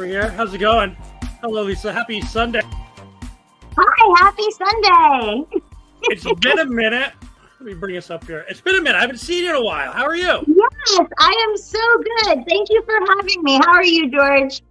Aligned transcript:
Over 0.00 0.08
here. 0.08 0.30
How's 0.30 0.54
it 0.54 0.58
going? 0.60 0.96
Hello, 1.42 1.62
Lisa. 1.62 1.92
Happy 1.92 2.22
Sunday. 2.22 2.62
Hi, 3.76 4.18
happy 4.18 4.46
Sunday. 4.50 5.60
It's 6.04 6.24
been 6.40 6.58
a 6.58 6.64
minute. 6.64 7.12
Let 7.58 7.66
me 7.66 7.74
bring 7.74 7.98
us 7.98 8.08
up 8.08 8.26
here. 8.26 8.46
It's 8.48 8.62
been 8.62 8.76
a 8.76 8.80
minute. 8.80 8.96
I 8.96 9.02
haven't 9.02 9.18
seen 9.18 9.44
you 9.44 9.50
in 9.50 9.56
a 9.56 9.62
while. 9.62 9.92
How 9.92 10.04
are 10.04 10.16
you? 10.16 10.42
Yes, 10.46 11.06
I 11.18 11.46
am 11.46 11.54
so 11.54 11.80
good. 11.98 12.46
Thank 12.48 12.70
you 12.70 12.82
for 12.86 12.94
having 13.14 13.42
me. 13.42 13.56
How 13.56 13.72
are 13.72 13.84
you, 13.84 14.10
George? 14.10 14.62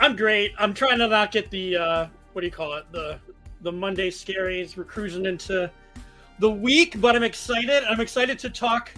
I'm 0.00 0.16
great. 0.16 0.50
I'm 0.58 0.74
trying 0.74 0.98
to 0.98 1.06
not 1.06 1.30
get 1.30 1.52
the 1.52 1.76
uh 1.76 2.06
what 2.32 2.40
do 2.40 2.48
you 2.48 2.52
call 2.52 2.74
it? 2.74 2.84
The 2.90 3.20
the 3.60 3.70
Monday 3.70 4.10
scaries. 4.10 4.76
We're 4.76 4.82
cruising 4.82 5.24
into 5.24 5.70
the 6.40 6.50
week, 6.50 7.00
but 7.00 7.14
I'm 7.14 7.22
excited. 7.22 7.84
I'm 7.84 8.00
excited 8.00 8.40
to 8.40 8.50
talk 8.50 8.90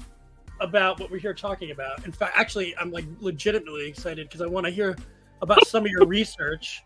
about 0.59 0.99
what 0.99 1.11
we're 1.11 1.19
here 1.19 1.35
talking 1.35 1.71
about. 1.71 2.07
In 2.07 2.13
fact, 2.13 2.33
actually, 2.35 2.75
I'm 2.79 2.91
like 2.91 3.05
legitimately 3.21 3.87
excited 3.87 4.27
because 4.27 4.41
I 4.41 4.47
want 4.47 4.65
to 4.65 4.73
hear 4.73 4.97
about 5.43 5.67
some 5.67 5.85
of 5.85 5.91
your 5.91 6.07
research. 6.07 6.83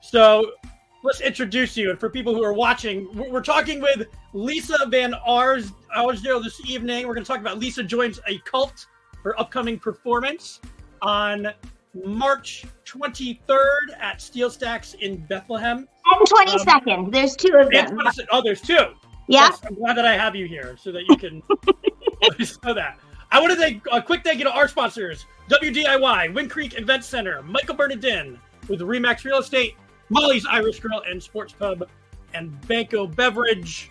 So 0.00 0.52
let's 1.02 1.20
introduce 1.20 1.76
you. 1.76 1.90
And 1.90 1.98
for 1.98 2.08
people 2.08 2.34
who 2.34 2.42
are 2.42 2.52
watching, 2.52 3.08
we're 3.14 3.42
talking 3.42 3.80
with 3.80 4.06
Lisa 4.32 4.86
Van 4.88 5.14
Ars 5.14 5.72
Arsdale 5.94 6.42
this 6.42 6.60
evening. 6.68 7.06
We're 7.06 7.14
going 7.14 7.24
to 7.24 7.28
talk 7.28 7.40
about 7.40 7.58
Lisa 7.58 7.82
joins 7.82 8.20
a 8.26 8.38
cult, 8.40 8.86
her 9.22 9.38
upcoming 9.38 9.78
performance 9.78 10.60
on 11.00 11.48
March 12.04 12.64
23rd 12.84 13.98
at 14.00 14.20
Steel 14.20 14.50
Stacks 14.50 14.94
in 14.94 15.18
Bethlehem. 15.26 15.88
And 16.12 16.28
22nd. 16.28 16.98
Um, 16.98 17.10
there's 17.10 17.36
two 17.36 17.54
of 17.54 17.70
them. 17.70 17.98
Oh, 18.30 18.42
there's 18.42 18.60
two. 18.60 18.74
Yeah. 19.28 19.46
Yes, 19.46 19.60
I'm 19.64 19.74
glad 19.74 19.96
that 19.96 20.04
I 20.04 20.14
have 20.14 20.34
you 20.34 20.46
here 20.46 20.76
so 20.78 20.90
that 20.92 21.04
you 21.08 21.16
can 21.16 21.42
know 22.64 22.74
that. 22.74 22.98
I 23.32 23.40
want 23.40 23.50
to 23.50 23.58
thank 23.58 23.82
a 23.90 24.02
quick 24.02 24.22
thank 24.22 24.38
you 24.40 24.44
to 24.44 24.52
our 24.52 24.68
sponsors 24.68 25.24
WDIY, 25.48 26.34
Wind 26.34 26.50
Creek 26.50 26.78
Event 26.78 27.02
Center, 27.02 27.40
Michael 27.42 27.74
Bernadyn 27.74 28.36
with 28.68 28.80
Remax 28.80 29.24
Real 29.24 29.38
Estate, 29.38 29.74
Molly's 30.10 30.44
Irish 30.44 30.80
Grille 30.80 31.02
and 31.08 31.20
Sports 31.20 31.54
Pub, 31.58 31.88
and 32.34 32.68
Banko 32.68 33.06
Beverage. 33.06 33.90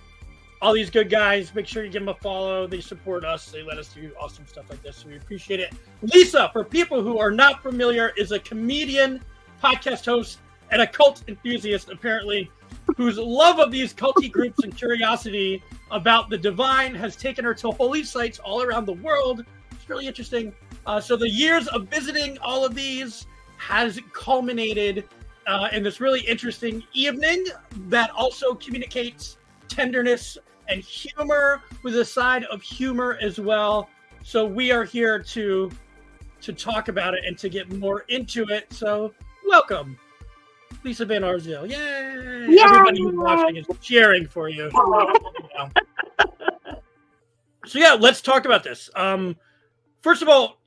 All 0.61 0.73
these 0.73 0.91
good 0.91 1.09
guys, 1.09 1.55
make 1.55 1.65
sure 1.65 1.83
you 1.83 1.89
give 1.89 2.03
them 2.03 2.09
a 2.09 2.13
follow. 2.13 2.67
They 2.67 2.81
support 2.81 3.25
us. 3.25 3.49
They 3.49 3.63
let 3.63 3.79
us 3.79 3.91
do 3.91 4.11
awesome 4.21 4.45
stuff 4.45 4.69
like 4.69 4.83
this. 4.83 4.97
So 4.97 5.07
we 5.07 5.17
appreciate 5.17 5.59
it. 5.59 5.73
Lisa, 6.03 6.51
for 6.53 6.63
people 6.63 7.01
who 7.01 7.17
are 7.17 7.31
not 7.31 7.63
familiar, 7.63 8.13
is 8.17 8.31
a 8.31 8.37
comedian, 8.37 9.23
podcast 9.61 10.05
host, 10.05 10.37
and 10.69 10.83
a 10.83 10.87
cult 10.87 11.23
enthusiast, 11.27 11.89
apparently, 11.89 12.51
whose 12.97 13.17
love 13.17 13.59
of 13.59 13.71
these 13.71 13.93
culty 13.93 14.31
groups 14.31 14.63
and 14.63 14.75
curiosity 14.75 15.63
about 15.91 16.29
the 16.29 16.37
divine 16.37 16.93
has 16.95 17.15
taken 17.15 17.45
her 17.45 17.53
to 17.53 17.71
holy 17.71 18.03
sites 18.03 18.39
all 18.39 18.61
around 18.61 18.85
the 18.85 18.93
world. 18.93 19.45
It's 19.71 19.89
really 19.89 20.07
interesting. 20.07 20.53
Uh, 20.85 20.99
so 20.99 21.15
the 21.15 21.29
years 21.29 21.67
of 21.67 21.87
visiting 21.87 22.37
all 22.39 22.65
of 22.65 22.75
these 22.75 23.27
has 23.57 23.99
culminated 24.13 25.07
uh, 25.47 25.69
in 25.71 25.83
this 25.83 25.99
really 25.99 26.21
interesting 26.21 26.83
evening 26.93 27.45
that 27.87 28.09
also 28.11 28.53
communicates 28.55 29.37
tenderness 29.67 30.37
and 30.67 30.81
humor 30.81 31.61
with 31.83 31.95
a 31.97 32.05
side 32.05 32.43
of 32.45 32.61
humor 32.61 33.17
as 33.21 33.39
well. 33.39 33.89
So 34.23 34.45
we 34.45 34.71
are 34.71 34.83
here 34.83 35.19
to 35.19 35.71
to 36.41 36.53
talk 36.53 36.87
about 36.87 37.13
it 37.13 37.23
and 37.25 37.37
to 37.37 37.49
get 37.49 37.71
more 37.73 37.99
into 38.07 38.43
it. 38.49 38.71
So 38.73 39.13
welcome, 39.47 39.97
Lisa 40.83 41.05
Van 41.05 41.23
Arsdale. 41.23 41.65
Yay! 41.65 42.47
Yay! 42.49 42.59
Everybody 42.59 43.01
who's 43.01 43.15
watching 43.15 43.57
is 43.57 43.65
cheering 43.81 44.27
for 44.27 44.49
you. 44.49 44.69
so 47.65 47.79
yeah, 47.79 47.93
let's 47.99 48.21
talk 48.21 48.45
about 48.45 48.63
this. 48.63 48.89
Um, 48.95 49.35
first 50.01 50.21
of 50.21 50.29
all, 50.29 50.59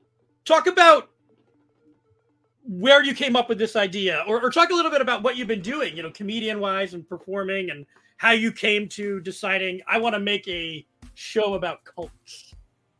talk 0.44 0.66
about 0.66 1.10
where 2.66 3.02
you 3.02 3.14
came 3.14 3.36
up 3.36 3.48
with 3.48 3.58
this 3.58 3.76
idea 3.76 4.24
or, 4.26 4.40
or 4.40 4.50
talk 4.50 4.70
a 4.70 4.74
little 4.74 4.90
bit 4.90 5.00
about 5.00 5.22
what 5.22 5.36
you've 5.36 5.48
been 5.48 5.60
doing 5.60 5.94
you 5.94 6.02
know 6.02 6.10
comedian 6.10 6.60
wise 6.60 6.94
and 6.94 7.06
performing 7.06 7.70
and 7.70 7.84
how 8.16 8.30
you 8.30 8.50
came 8.50 8.88
to 8.88 9.20
deciding 9.20 9.82
i 9.86 9.98
want 9.98 10.14
to 10.14 10.18
make 10.18 10.48
a 10.48 10.84
show 11.14 11.54
about 11.54 11.84
cults 11.84 12.54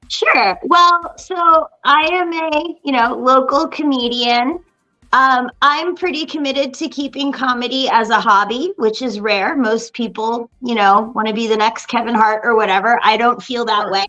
sure 0.08 0.58
well 0.64 1.14
so 1.16 1.66
i 1.84 2.06
am 2.12 2.30
a 2.32 2.76
you 2.84 2.92
know 2.92 3.16
local 3.16 3.66
comedian 3.68 4.60
um, 5.14 5.50
i'm 5.62 5.96
pretty 5.96 6.26
committed 6.26 6.74
to 6.74 6.88
keeping 6.88 7.32
comedy 7.32 7.88
as 7.90 8.10
a 8.10 8.20
hobby 8.20 8.72
which 8.76 9.00
is 9.00 9.20
rare 9.20 9.56
most 9.56 9.94
people 9.94 10.50
you 10.60 10.74
know 10.74 11.12
want 11.14 11.26
to 11.26 11.34
be 11.34 11.46
the 11.46 11.56
next 11.56 11.86
kevin 11.86 12.14
hart 12.14 12.42
or 12.44 12.54
whatever 12.54 13.00
i 13.02 13.16
don't 13.16 13.42
feel 13.42 13.64
that 13.64 13.90
way 13.90 14.06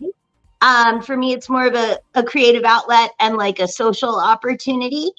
um, 0.62 1.02
for 1.02 1.16
me 1.16 1.32
it's 1.32 1.48
more 1.48 1.66
of 1.66 1.74
a, 1.74 1.98
a 2.14 2.22
creative 2.22 2.64
outlet 2.64 3.12
and 3.20 3.36
like 3.36 3.58
a 3.58 3.68
social 3.68 4.18
opportunity 4.18 5.10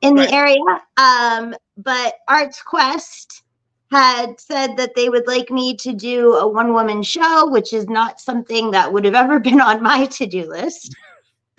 in 0.00 0.14
right. 0.14 0.28
the 0.28 0.34
area. 0.34 0.56
Um, 0.96 1.54
but 1.76 2.14
Arts 2.28 2.62
Quest 2.62 3.42
had 3.90 4.38
said 4.38 4.76
that 4.76 4.94
they 4.94 5.08
would 5.08 5.26
like 5.26 5.50
me 5.50 5.74
to 5.76 5.92
do 5.92 6.34
a 6.34 6.46
one 6.46 6.72
woman 6.72 7.02
show, 7.02 7.48
which 7.50 7.72
is 7.72 7.88
not 7.88 8.20
something 8.20 8.70
that 8.72 8.92
would 8.92 9.04
have 9.04 9.14
ever 9.14 9.38
been 9.40 9.60
on 9.60 9.82
my 9.82 10.06
to 10.06 10.26
do 10.26 10.48
list. 10.48 10.94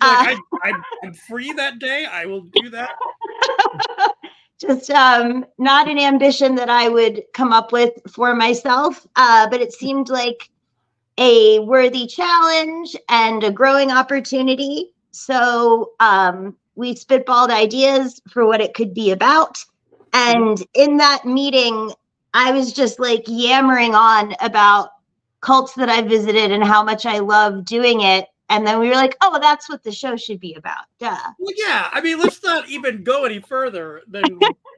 Like, 0.02 0.38
uh, 0.38 0.40
I, 0.62 0.72
am 1.04 1.12
free 1.12 1.52
that 1.52 1.78
day. 1.78 2.06
I 2.06 2.24
will 2.24 2.42
do 2.42 2.70
that. 2.70 2.90
Just 4.60 4.90
um, 4.90 5.46
not 5.58 5.88
an 5.88 5.98
ambition 5.98 6.54
that 6.56 6.68
I 6.68 6.88
would 6.88 7.22
come 7.32 7.52
up 7.52 7.72
with 7.72 7.92
for 8.12 8.34
myself, 8.34 9.06
uh, 9.16 9.48
but 9.48 9.62
it 9.62 9.72
seemed 9.72 10.10
like 10.10 10.50
a 11.18 11.60
worthy 11.60 12.06
challenge 12.06 12.94
and 13.08 13.42
a 13.42 13.50
growing 13.50 13.90
opportunity. 13.90 14.92
So 15.12 15.92
um, 16.00 16.56
we 16.74 16.94
spitballed 16.94 17.50
ideas 17.50 18.20
for 18.28 18.46
what 18.46 18.60
it 18.60 18.74
could 18.74 18.94
be 18.94 19.10
about. 19.10 19.58
And 20.12 20.62
in 20.74 20.96
that 20.98 21.24
meeting, 21.24 21.92
I 22.34 22.52
was 22.52 22.72
just 22.72 23.00
like 23.00 23.24
yammering 23.26 23.94
on 23.94 24.34
about 24.40 24.90
cults 25.40 25.74
that 25.74 25.88
I 25.88 26.02
visited 26.02 26.52
and 26.52 26.64
how 26.64 26.82
much 26.82 27.06
I 27.06 27.18
love 27.18 27.64
doing 27.64 28.02
it. 28.02 28.26
And 28.50 28.66
then 28.66 28.80
we 28.80 28.88
were 28.88 28.96
like, 28.96 29.16
oh, 29.22 29.38
that's 29.40 29.68
what 29.68 29.82
the 29.82 29.92
show 29.92 30.16
should 30.16 30.40
be 30.40 30.54
about. 30.54 30.84
Duh. 30.98 31.16
Well, 31.38 31.54
yeah. 31.56 31.88
I 31.92 32.00
mean, 32.00 32.18
let's 32.18 32.42
not 32.42 32.68
even 32.68 33.02
go 33.04 33.24
any 33.24 33.40
further 33.40 34.02
than, 34.08 34.24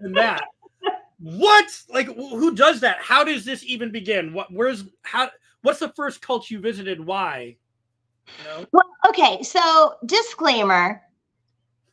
than 0.00 0.12
that. 0.12 0.44
What? 1.18 1.82
Like, 1.88 2.06
who 2.06 2.54
does 2.54 2.80
that? 2.80 2.98
How 3.00 3.24
does 3.24 3.44
this 3.44 3.64
even 3.64 3.90
begin? 3.90 4.32
What? 4.32 4.52
Where's 4.52 4.84
how? 5.02 5.30
What's 5.62 5.78
the 5.78 5.88
first 5.90 6.20
cult 6.20 6.50
you 6.50 6.60
visited? 6.60 7.04
Why? 7.04 7.56
You 8.26 8.44
know? 8.44 8.66
Well, 8.72 8.90
okay. 9.08 9.42
So, 9.42 9.94
disclaimer: 10.04 11.00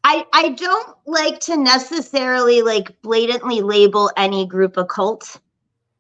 I 0.03 0.25
I 0.33 0.49
don't 0.49 0.97
like 1.05 1.39
to 1.41 1.57
necessarily 1.57 2.61
like 2.61 2.99
blatantly 3.01 3.61
label 3.61 4.11
any 4.17 4.45
group 4.45 4.77
a 4.77 4.85
cult. 4.85 5.39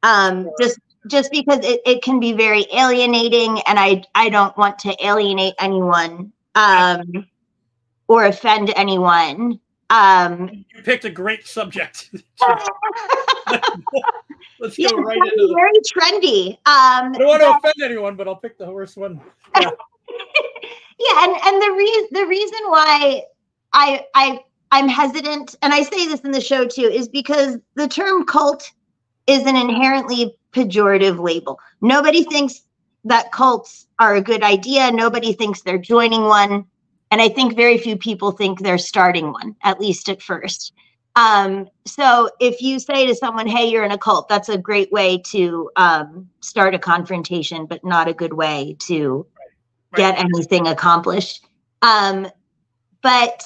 Um 0.03 0.49
just 0.59 0.79
just 1.07 1.31
because 1.31 1.59
it, 1.63 1.81
it 1.85 2.01
can 2.01 2.19
be 2.19 2.33
very 2.33 2.65
alienating 2.73 3.61
and 3.67 3.79
I 3.79 4.03
I 4.15 4.29
don't 4.29 4.55
want 4.57 4.79
to 4.79 4.95
alienate 5.05 5.55
anyone 5.59 6.31
um 6.55 7.25
or 8.07 8.25
offend 8.25 8.73
anyone. 8.75 9.59
Um 9.89 10.65
you 10.73 10.83
picked 10.83 11.05
a 11.05 11.09
great 11.09 11.47
subject. 11.47 12.09
Let's 14.59 14.75
go 14.75 14.83
yeah, 14.83 14.89
right 14.91 15.17
into 15.17 15.47
the 15.47 15.53
very 15.55 15.79
trendy. 15.87 16.49
Um 16.65 17.15
I 17.15 17.17
don't 17.17 17.27
want 17.27 17.41
to 17.41 17.57
offend 17.57 17.75
anyone, 17.83 18.15
but 18.15 18.27
I'll 18.27 18.35
pick 18.35 18.57
the 18.57 18.69
worst 18.71 18.97
one. 18.97 19.21
Yeah. 19.59 19.69
yeah, 20.99 21.23
and, 21.23 21.33
and 21.45 21.61
the 21.61 21.71
reason 21.77 22.07
the 22.11 22.25
reason 22.25 22.59
why 22.67 23.23
I 23.73 24.05
I 24.15 24.43
I'm 24.71 24.87
hesitant, 24.87 25.55
and 25.61 25.73
I 25.73 25.81
say 25.81 26.07
this 26.07 26.21
in 26.21 26.31
the 26.31 26.41
show 26.41 26.65
too, 26.65 26.83
is 26.83 27.07
because 27.07 27.57
the 27.75 27.87
term 27.87 28.25
cult 28.25 28.71
is 29.25 29.45
an 29.45 29.55
inherently 29.55 30.35
pejorative 30.53 31.19
label. 31.19 31.59
Nobody 31.81 32.23
thinks 32.23 32.61
that 33.05 33.31
cults 33.31 33.87
are 33.99 34.15
a 34.15 34.21
good 34.21 34.43
idea. 34.43 34.91
Nobody 34.91 35.33
thinks 35.33 35.61
they're 35.61 35.77
joining 35.77 36.23
one. 36.23 36.65
And 37.11 37.21
I 37.21 37.29
think 37.29 37.55
very 37.55 37.77
few 37.77 37.97
people 37.97 38.31
think 38.31 38.59
they're 38.59 38.77
starting 38.77 39.31
one, 39.31 39.55
at 39.63 39.79
least 39.79 40.09
at 40.09 40.21
first. 40.21 40.73
Um, 41.15 41.67
so 41.85 42.29
if 42.39 42.61
you 42.61 42.79
say 42.79 43.07
to 43.07 43.15
someone, 43.15 43.47
hey, 43.47 43.65
you're 43.65 43.83
in 43.83 43.91
a 43.91 43.97
cult, 43.97 44.29
that's 44.29 44.49
a 44.49 44.57
great 44.57 44.91
way 44.91 45.17
to 45.17 45.69
um, 45.75 46.29
start 46.41 46.75
a 46.75 46.79
confrontation, 46.79 47.65
but 47.65 47.83
not 47.83 48.07
a 48.07 48.13
good 48.13 48.33
way 48.33 48.75
to 48.81 49.25
right. 49.91 49.97
get 49.97 50.19
anything 50.19 50.67
accomplished. 50.67 51.45
Um, 51.81 52.27
but 53.01 53.43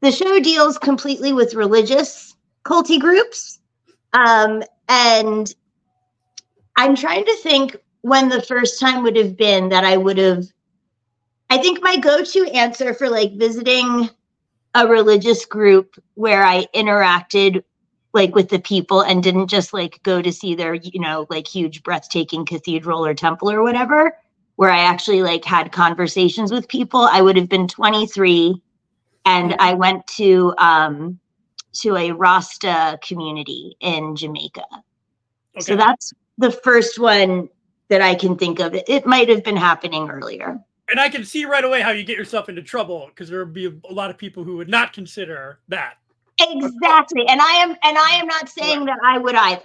the 0.00 0.10
show 0.10 0.40
deals 0.40 0.78
completely 0.78 1.32
with 1.32 1.54
religious 1.54 2.34
culty 2.64 2.98
groups. 2.98 3.60
Um, 4.14 4.62
and 4.88 5.54
I'm 6.76 6.96
trying 6.96 7.24
to 7.24 7.36
think 7.36 7.76
when 8.02 8.28
the 8.28 8.42
first 8.42 8.80
time 8.80 9.02
would 9.02 9.16
have 9.16 9.36
been 9.36 9.68
that 9.70 9.84
I 9.84 9.96
would 9.96 10.18
have. 10.18 10.44
I 11.50 11.58
think 11.58 11.82
my 11.82 11.96
go 11.98 12.24
to 12.24 12.50
answer 12.52 12.94
for 12.94 13.10
like 13.10 13.34
visiting 13.34 14.08
a 14.74 14.86
religious 14.86 15.44
group 15.44 15.96
where 16.14 16.44
I 16.44 16.66
interacted 16.74 17.62
like 18.14 18.34
with 18.34 18.48
the 18.48 18.58
people 18.58 19.02
and 19.02 19.22
didn't 19.22 19.48
just 19.48 19.72
like 19.72 20.02
go 20.02 20.20
to 20.22 20.32
see 20.32 20.54
their, 20.54 20.74
you 20.74 21.00
know, 21.00 21.26
like 21.30 21.46
huge 21.46 21.82
breathtaking 21.82 22.44
cathedral 22.44 23.04
or 23.04 23.14
temple 23.14 23.50
or 23.50 23.62
whatever, 23.62 24.16
where 24.56 24.70
I 24.70 24.80
actually 24.80 25.22
like 25.22 25.44
had 25.44 25.72
conversations 25.72 26.52
with 26.52 26.68
people. 26.68 27.00
I 27.00 27.22
would 27.22 27.36
have 27.36 27.48
been 27.48 27.68
23 27.68 28.60
and 29.24 29.54
I 29.58 29.74
went 29.74 30.06
to 30.18 30.54
um, 30.58 31.18
to 31.74 31.96
a 31.96 32.12
Rasta 32.12 32.98
community 33.02 33.76
in 33.80 34.14
Jamaica. 34.16 34.64
Okay. 35.54 35.60
So 35.60 35.76
that's 35.76 36.12
the 36.38 36.50
first 36.50 36.98
one 36.98 37.48
that 37.88 38.00
I 38.00 38.14
can 38.14 38.36
think 38.36 38.58
of. 38.58 38.74
It, 38.74 39.06
might 39.06 39.28
have 39.28 39.44
been 39.44 39.56
happening 39.56 40.08
earlier. 40.08 40.58
And 40.90 41.00
I 41.00 41.08
can 41.08 41.24
see 41.24 41.44
right 41.44 41.64
away 41.64 41.80
how 41.80 41.90
you 41.90 42.04
get 42.04 42.16
yourself 42.16 42.48
into 42.48 42.62
trouble 42.62 43.06
because 43.08 43.28
there 43.28 43.38
would 43.38 43.54
be 43.54 43.66
a, 43.66 43.72
a 43.88 43.92
lot 43.92 44.10
of 44.10 44.18
people 44.18 44.44
who 44.44 44.56
would 44.56 44.68
not 44.68 44.92
consider 44.92 45.60
that. 45.68 45.98
Exactly. 46.40 47.26
And 47.28 47.40
I 47.40 47.52
am 47.56 47.70
and 47.70 47.98
I 47.98 48.18
am 48.20 48.26
not 48.26 48.48
saying 48.48 48.80
right. 48.80 48.86
that 48.86 48.98
I 49.04 49.18
would 49.18 49.34
either. 49.34 49.62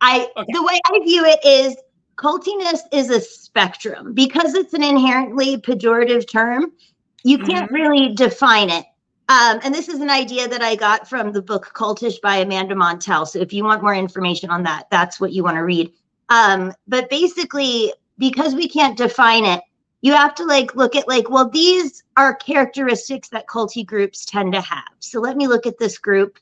I 0.00 0.28
okay. 0.36 0.52
the 0.52 0.62
way 0.62 0.80
I 0.86 1.00
view 1.04 1.24
it 1.24 1.38
is 1.44 1.76
cultiness 2.16 2.82
is 2.92 3.10
a 3.10 3.20
spectrum 3.20 4.12
because 4.12 4.54
it's 4.54 4.74
an 4.74 4.82
inherently 4.82 5.56
pejorative 5.56 6.30
term. 6.30 6.72
You 7.22 7.38
can't 7.38 7.70
mm-hmm. 7.70 7.74
really 7.74 8.14
define 8.14 8.70
it. 8.70 8.84
Um, 9.28 9.60
and 9.62 9.72
this 9.72 9.88
is 9.88 10.00
an 10.00 10.10
idea 10.10 10.48
that 10.48 10.60
I 10.60 10.74
got 10.74 11.08
from 11.08 11.32
the 11.32 11.40
book 11.40 11.70
Cultish 11.74 12.20
by 12.20 12.38
Amanda 12.38 12.74
Montell. 12.74 13.28
So 13.28 13.38
if 13.38 13.52
you 13.52 13.62
want 13.62 13.82
more 13.82 13.94
information 13.94 14.50
on 14.50 14.64
that, 14.64 14.90
that's 14.90 15.20
what 15.20 15.32
you 15.32 15.44
want 15.44 15.56
to 15.56 15.62
read. 15.62 15.92
Um, 16.30 16.72
but 16.86 17.10
basically, 17.10 17.92
because 18.18 18.54
we 18.54 18.68
can't 18.68 18.96
define 18.96 19.44
it, 19.44 19.60
you 20.02 20.14
have 20.14 20.34
to 20.36 20.44
like 20.44 20.74
look 20.74 20.96
at 20.96 21.08
like, 21.08 21.28
well, 21.28 21.48
these 21.48 22.02
are 22.16 22.34
characteristics 22.36 23.28
that 23.28 23.46
culty 23.46 23.84
groups 23.84 24.24
tend 24.24 24.52
to 24.54 24.60
have. 24.60 24.88
So 25.00 25.20
let 25.20 25.36
me 25.36 25.46
look 25.46 25.66
at 25.66 25.78
this 25.78 25.98
group 25.98 26.38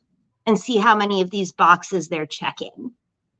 and 0.46 0.58
see 0.58 0.76
how 0.76 0.94
many 0.94 1.20
of 1.20 1.30
these 1.30 1.52
boxes 1.52 2.08
they're 2.08 2.26
checking. 2.26 2.92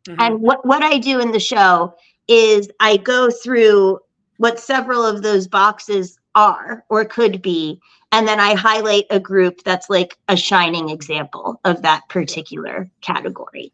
Mm-hmm. 0.09 0.21
And 0.21 0.41
what, 0.41 0.67
what 0.67 0.83
I 0.83 0.99
do 0.99 1.21
in 1.21 1.31
the 1.31 1.41
show 1.41 1.95
is 2.27 2.69
I 2.81 2.97
go 2.97 3.31
through 3.31 4.00
what 4.39 4.59
several 4.59 5.05
of 5.05 5.23
those 5.23 5.47
boxes 5.47 6.19
are 6.35 6.85
or 6.89 7.05
could 7.05 7.43
be. 7.43 7.81
And 8.11 8.27
then 8.27 8.41
I 8.41 8.55
highlight 8.55 9.05
a 9.11 9.21
group 9.21 9.62
that's 9.65 9.91
like 9.91 10.17
a 10.29 10.37
shining 10.37 10.89
example 10.91 11.61
of 11.65 11.83
that 11.83 12.09
particular 12.09 12.91
category. 13.03 13.73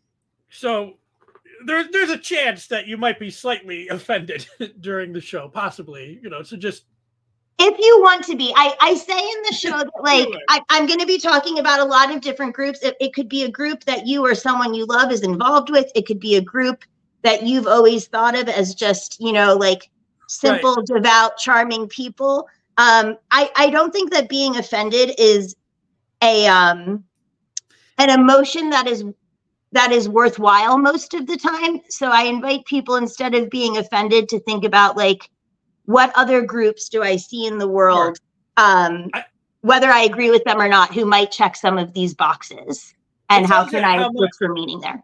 So 0.51 0.95
there, 1.67 1.85
there's 1.91 2.11
a 2.11 2.19
chance 2.19 2.67
that 2.69 2.87
you 2.87 2.97
might 2.97 3.19
be 3.19 3.31
slightly 3.31 3.89
offended 3.89 4.47
during 4.81 5.13
the 5.13 5.21
show, 5.21 5.49
possibly. 5.49 6.19
You 6.23 6.31
know, 6.31 6.43
so 6.43 6.57
just 6.57 6.85
if 7.59 7.79
you 7.79 8.01
want 8.03 8.25
to 8.25 8.35
be 8.35 8.53
i 8.57 8.75
i 8.81 8.95
say 8.95 9.17
in 9.17 9.43
the 9.49 9.55
show 9.55 9.79
that 9.79 9.91
like 10.03 10.29
I, 10.49 10.61
am 10.77 10.87
going 10.87 10.99
to 10.99 11.07
be 11.07 11.19
talking 11.19 11.59
about 11.59 11.81
a 11.81 11.85
lot 11.85 12.13
of 12.13 12.21
different 12.21 12.55
groups 12.55 12.81
it, 12.83 12.97
it, 13.01 13.15
could 13.15 13.29
be 13.29 13.45
a 13.45 13.49
group 13.49 13.85
that 13.85 14.07
you 14.07 14.25
or 14.25 14.35
someone 14.35 14.75
you 14.75 14.87
love 14.87 15.13
is 15.13 15.23
involved 15.23 15.71
with 15.71 15.91
it 15.95 16.07
could 16.07 16.21
be 16.21 16.37
a 16.37 16.41
group 16.41 16.85
that 17.23 17.45
you've 17.45 17.67
always 17.67 18.07
thought 18.07 18.37
of 18.37 18.49
as 18.49 18.75
just 18.75 19.21
you 19.21 19.33
know 19.33 19.55
like 19.55 19.91
simple 20.29 20.75
right. 20.75 20.87
devout 20.87 21.37
charming 21.37 21.87
people 21.89 22.49
um 22.77 23.17
i 23.31 23.51
i 23.57 23.71
don't 23.71 23.93
think 23.93 24.11
that 24.11 24.29
being 24.29 24.57
offended 24.57 25.13
is 25.17 25.55
a 26.23 26.47
um 26.47 27.05
an 27.99 28.11
emotion 28.11 28.71
that 28.71 28.89
is 28.89 29.05
that 29.75 29.91
is 29.91 30.09
worthwhile 30.09 30.79
most 30.79 31.15
of 31.15 31.27
the 31.27 31.37
time. 31.37 31.81
So 31.91 32.09
I 32.09 32.23
invite 32.23 32.65
people 32.65 32.95
instead 32.95 33.35
of 33.35 33.51
being 33.51 33.77
offended 33.77 34.29
to 34.29 34.39
think 34.41 34.65
about 34.65 34.97
like 34.97 35.29
what 35.87 36.13
other 36.15 36.43
groups 36.43 36.89
do 36.89 37.03
I 37.03 37.17
see 37.17 37.47
in 37.47 37.59
the 37.59 37.69
world, 37.69 38.17
um, 38.57 39.11
I, 39.13 39.25
whether 39.63 39.91
I 39.91 40.03
agree 40.03 40.31
with 40.31 40.45
them 40.45 40.61
or 40.61 40.69
not, 40.69 40.95
who 40.95 41.05
might 41.05 41.33
check 41.33 41.57
some 41.57 41.77
of 41.77 41.93
these 41.93 42.15
boxes, 42.15 42.95
and 43.29 43.47
how 43.47 43.69
can 43.69 43.85
I 43.85 44.07
look 44.07 44.31
for 44.39 44.49
meaning 44.49 44.81
there. 44.81 45.03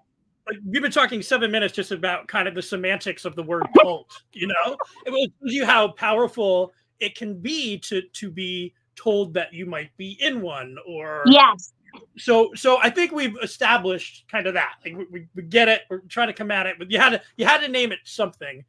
we've 0.65 0.83
been 0.83 0.93
talking 0.93 1.21
seven 1.21 1.51
minutes 1.51 1.75
just 1.75 1.91
about 1.91 2.29
kind 2.29 2.47
of 2.47 2.55
the 2.55 2.63
semantics 2.63 3.25
of 3.25 3.35
the 3.35 3.43
word 3.43 3.67
cult. 3.83 4.23
You 4.33 4.47
know, 4.47 4.77
it 5.05 5.11
will 5.11 5.27
shows 5.43 5.53
you 5.53 5.67
how 5.67 5.89
powerful 5.89 6.73
it 7.01 7.17
can 7.17 7.41
be 7.41 7.77
to 7.79 8.03
to 8.03 8.31
be 8.31 8.73
told 8.95 9.35
that 9.35 9.53
you 9.53 9.67
might 9.67 9.97
be 9.97 10.17
in 10.21 10.41
one 10.43 10.77
or 10.87 11.25
yes 11.27 11.73
so 12.17 12.51
so 12.55 12.79
I 12.83 12.91
think 12.91 13.13
we've 13.13 13.37
established 13.43 14.25
kind 14.31 14.47
of 14.47 14.55
that. 14.55 14.75
Like 14.85 14.97
we, 15.11 15.27
we, 15.35 15.43
get 15.43 15.69
it. 15.69 15.83
We're 15.89 15.99
trying 16.01 16.29
to 16.29 16.33
come 16.33 16.51
at 16.51 16.67
it, 16.67 16.77
but 16.79 16.91
you 16.91 16.99
had 16.99 17.11
to 17.11 17.23
you 17.37 17.47
had 17.47 17.59
to 17.59 17.69
name 17.69 17.93
it 17.93 18.01
something. 18.05 18.65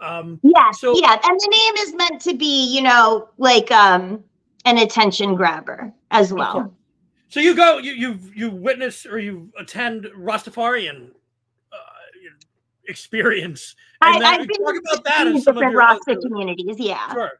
Um, 0.00 0.40
yeah. 0.42 0.70
So 0.72 0.98
yeah, 0.98 1.12
and 1.12 1.40
the 1.40 1.48
name 1.50 1.74
is 1.86 1.94
meant 1.94 2.20
to 2.22 2.34
be, 2.34 2.66
you 2.74 2.82
know, 2.82 3.28
like 3.38 3.70
um 3.70 4.22
an 4.64 4.78
attention 4.78 5.34
grabber 5.34 5.92
as 6.10 6.32
well. 6.32 6.58
Okay. 6.58 6.70
So 7.28 7.40
you 7.40 7.54
go, 7.54 7.78
you 7.78 7.92
you 7.92 8.18
you 8.34 8.50
witness 8.50 9.06
or 9.06 9.18
you 9.18 9.50
attend 9.58 10.04
Rastafarian 10.16 11.10
uh, 11.72 11.76
experience. 12.88 13.74
And 14.02 14.24
I, 14.24 14.32
have 14.32 14.46
been 14.46 14.64
talk 14.64 14.74
about 14.78 15.04
that 15.04 15.26
in 15.26 15.40
some 15.40 15.56
of 15.56 15.62
your 15.62 15.72
Rasta 15.72 16.12
other, 16.12 16.20
communities. 16.20 16.76
Yeah. 16.78 17.12
Sure. 17.12 17.32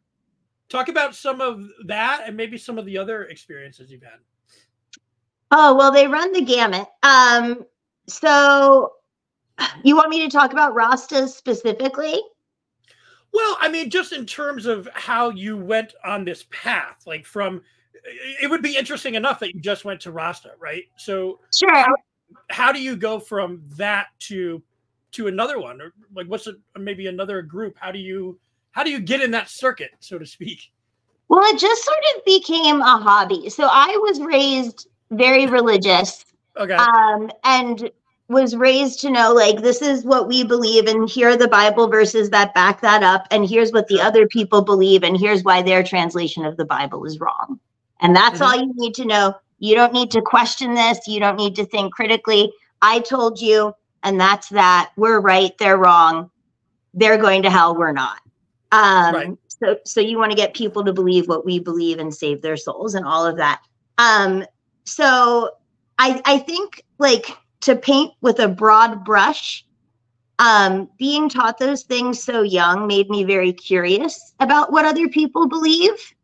Talk 0.68 0.88
about 0.88 1.14
some 1.14 1.40
of 1.40 1.64
that 1.86 2.24
and 2.26 2.36
maybe 2.36 2.58
some 2.58 2.78
of 2.78 2.86
the 2.86 2.98
other 2.98 3.24
experiences 3.24 3.90
you've 3.90 4.02
had. 4.02 4.18
Oh, 5.50 5.74
well, 5.76 5.92
they 5.92 6.06
run 6.06 6.32
the 6.32 6.42
gamut. 6.42 6.88
Um, 7.02 7.64
so 8.08 8.92
you 9.84 9.96
want 9.96 10.10
me 10.10 10.20
to 10.22 10.30
talk 10.30 10.52
about 10.52 10.74
Rastas 10.74 11.28
specifically? 11.28 12.20
Well, 13.32 13.56
I 13.60 13.68
mean, 13.68 13.90
just 13.90 14.12
in 14.12 14.26
terms 14.26 14.66
of 14.66 14.88
how 14.94 15.30
you 15.30 15.56
went 15.56 15.94
on 16.04 16.24
this 16.24 16.46
path, 16.50 17.02
like 17.06 17.26
from 17.26 17.62
it 18.04 18.48
would 18.48 18.62
be 18.62 18.76
interesting 18.76 19.14
enough 19.14 19.40
that 19.40 19.54
you 19.54 19.60
just 19.60 19.84
went 19.84 20.00
to 20.02 20.12
Rasta, 20.12 20.52
right? 20.58 20.84
So 20.96 21.40
sure. 21.54 21.74
How, 21.74 21.94
how 22.50 22.72
do 22.72 22.80
you 22.80 22.96
go 22.96 23.18
from 23.18 23.62
that 23.76 24.06
to 24.20 24.62
to 25.12 25.26
another 25.28 25.58
one, 25.58 25.80
or 25.80 25.92
like 26.14 26.26
what's 26.26 26.46
a, 26.46 26.54
maybe 26.78 27.08
another 27.08 27.42
group? 27.42 27.76
How 27.78 27.90
do 27.90 27.98
you 27.98 28.38
how 28.70 28.84
do 28.84 28.90
you 28.90 29.00
get 29.00 29.20
in 29.22 29.30
that 29.32 29.50
circuit, 29.50 29.90
so 30.00 30.18
to 30.18 30.26
speak? 30.26 30.60
Well, 31.28 31.42
it 31.52 31.58
just 31.58 31.84
sort 31.84 31.98
of 32.16 32.24
became 32.24 32.80
a 32.80 32.98
hobby. 32.98 33.50
So 33.50 33.68
I 33.70 33.98
was 34.02 34.20
raised 34.20 34.88
very 35.10 35.46
religious. 35.46 36.24
Okay. 36.56 36.74
Um, 36.74 37.30
and 37.44 37.90
was 38.28 38.56
raised 38.56 39.00
to 39.00 39.10
know 39.10 39.32
like 39.32 39.62
this 39.62 39.80
is 39.80 40.04
what 40.04 40.26
we 40.26 40.42
believe 40.42 40.86
and 40.86 41.08
here 41.08 41.28
are 41.28 41.36
the 41.36 41.46
bible 41.46 41.86
verses 41.86 42.28
that 42.30 42.52
back 42.54 42.80
that 42.80 43.02
up 43.02 43.24
and 43.30 43.48
here's 43.48 43.70
what 43.70 43.86
the 43.86 44.00
other 44.00 44.26
people 44.26 44.62
believe 44.62 45.04
and 45.04 45.16
here's 45.16 45.44
why 45.44 45.62
their 45.62 45.84
translation 45.84 46.44
of 46.44 46.56
the 46.56 46.64
bible 46.64 47.04
is 47.04 47.20
wrong. 47.20 47.60
And 48.00 48.14
that's 48.14 48.40
mm-hmm. 48.40 48.42
all 48.42 48.66
you 48.66 48.72
need 48.74 48.94
to 48.94 49.04
know. 49.04 49.34
You 49.58 49.74
don't 49.74 49.92
need 49.92 50.10
to 50.10 50.20
question 50.20 50.74
this. 50.74 50.98
You 51.06 51.20
don't 51.20 51.36
need 51.36 51.54
to 51.56 51.64
think 51.64 51.94
critically. 51.94 52.52
I 52.82 53.00
told 53.00 53.40
you 53.40 53.72
and 54.02 54.20
that's 54.20 54.48
that. 54.50 54.92
We're 54.96 55.20
right. 55.20 55.56
They're 55.58 55.78
wrong. 55.78 56.30
They're 56.94 57.18
going 57.18 57.42
to 57.42 57.50
hell. 57.50 57.76
We're 57.76 57.92
not. 57.92 58.18
Um, 58.72 59.14
right. 59.14 59.38
so 59.48 59.78
so 59.84 60.00
you 60.00 60.18
want 60.18 60.32
to 60.32 60.36
get 60.36 60.52
people 60.52 60.84
to 60.84 60.92
believe 60.92 61.28
what 61.28 61.46
we 61.46 61.58
believe 61.58 61.98
and 61.98 62.14
save 62.14 62.42
their 62.42 62.56
souls 62.56 62.94
and 62.94 63.06
all 63.06 63.24
of 63.24 63.36
that. 63.36 63.62
Um, 63.98 64.44
so 64.86 65.50
I 65.98 66.20
I 66.24 66.38
think 66.38 66.84
like 66.98 67.36
to 67.60 67.76
paint 67.76 68.14
with 68.20 68.38
a 68.38 68.48
broad 68.48 69.04
brush, 69.04 69.64
um, 70.38 70.88
being 70.98 71.28
taught 71.28 71.58
those 71.58 71.82
things 71.82 72.22
so 72.22 72.42
young 72.42 72.86
made 72.86 73.10
me 73.10 73.24
very 73.24 73.52
curious 73.52 74.34
about 74.40 74.72
what 74.72 74.84
other 74.84 75.08
people 75.08 75.48
believe. 75.48 76.14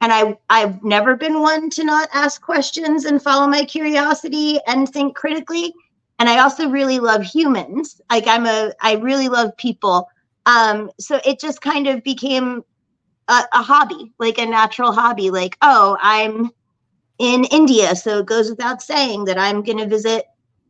And 0.00 0.12
I 0.12 0.38
I've 0.48 0.82
never 0.82 1.16
been 1.16 1.40
one 1.40 1.70
to 1.70 1.84
not 1.84 2.08
ask 2.12 2.40
questions 2.40 3.04
and 3.04 3.22
follow 3.22 3.46
my 3.46 3.64
curiosity 3.64 4.58
and 4.66 4.88
think 4.88 5.16
critically. 5.16 5.72
And 6.18 6.28
I 6.28 6.38
also 6.38 6.68
really 6.68 7.00
love 7.00 7.22
humans. 7.22 8.00
Like 8.10 8.26
I'm 8.26 8.46
a 8.46 8.72
I 8.80 8.94
really 8.94 9.28
love 9.28 9.56
people. 9.56 10.08
Um, 10.46 10.90
so 10.98 11.20
it 11.24 11.40
just 11.40 11.60
kind 11.60 11.86
of 11.86 12.02
became 12.02 12.62
a, 13.28 13.42
a 13.52 13.62
hobby, 13.62 14.12
like 14.18 14.38
a 14.38 14.46
natural 14.46 14.92
hobby. 14.92 15.30
Like, 15.30 15.56
oh, 15.62 15.96
I'm 16.00 16.50
in 17.18 17.44
India. 17.44 17.94
So 17.94 18.18
it 18.18 18.26
goes 18.26 18.50
without 18.50 18.82
saying 18.82 19.24
that 19.26 19.38
I'm 19.38 19.62
going 19.62 19.78
to 19.78 19.86
visit 19.86 20.24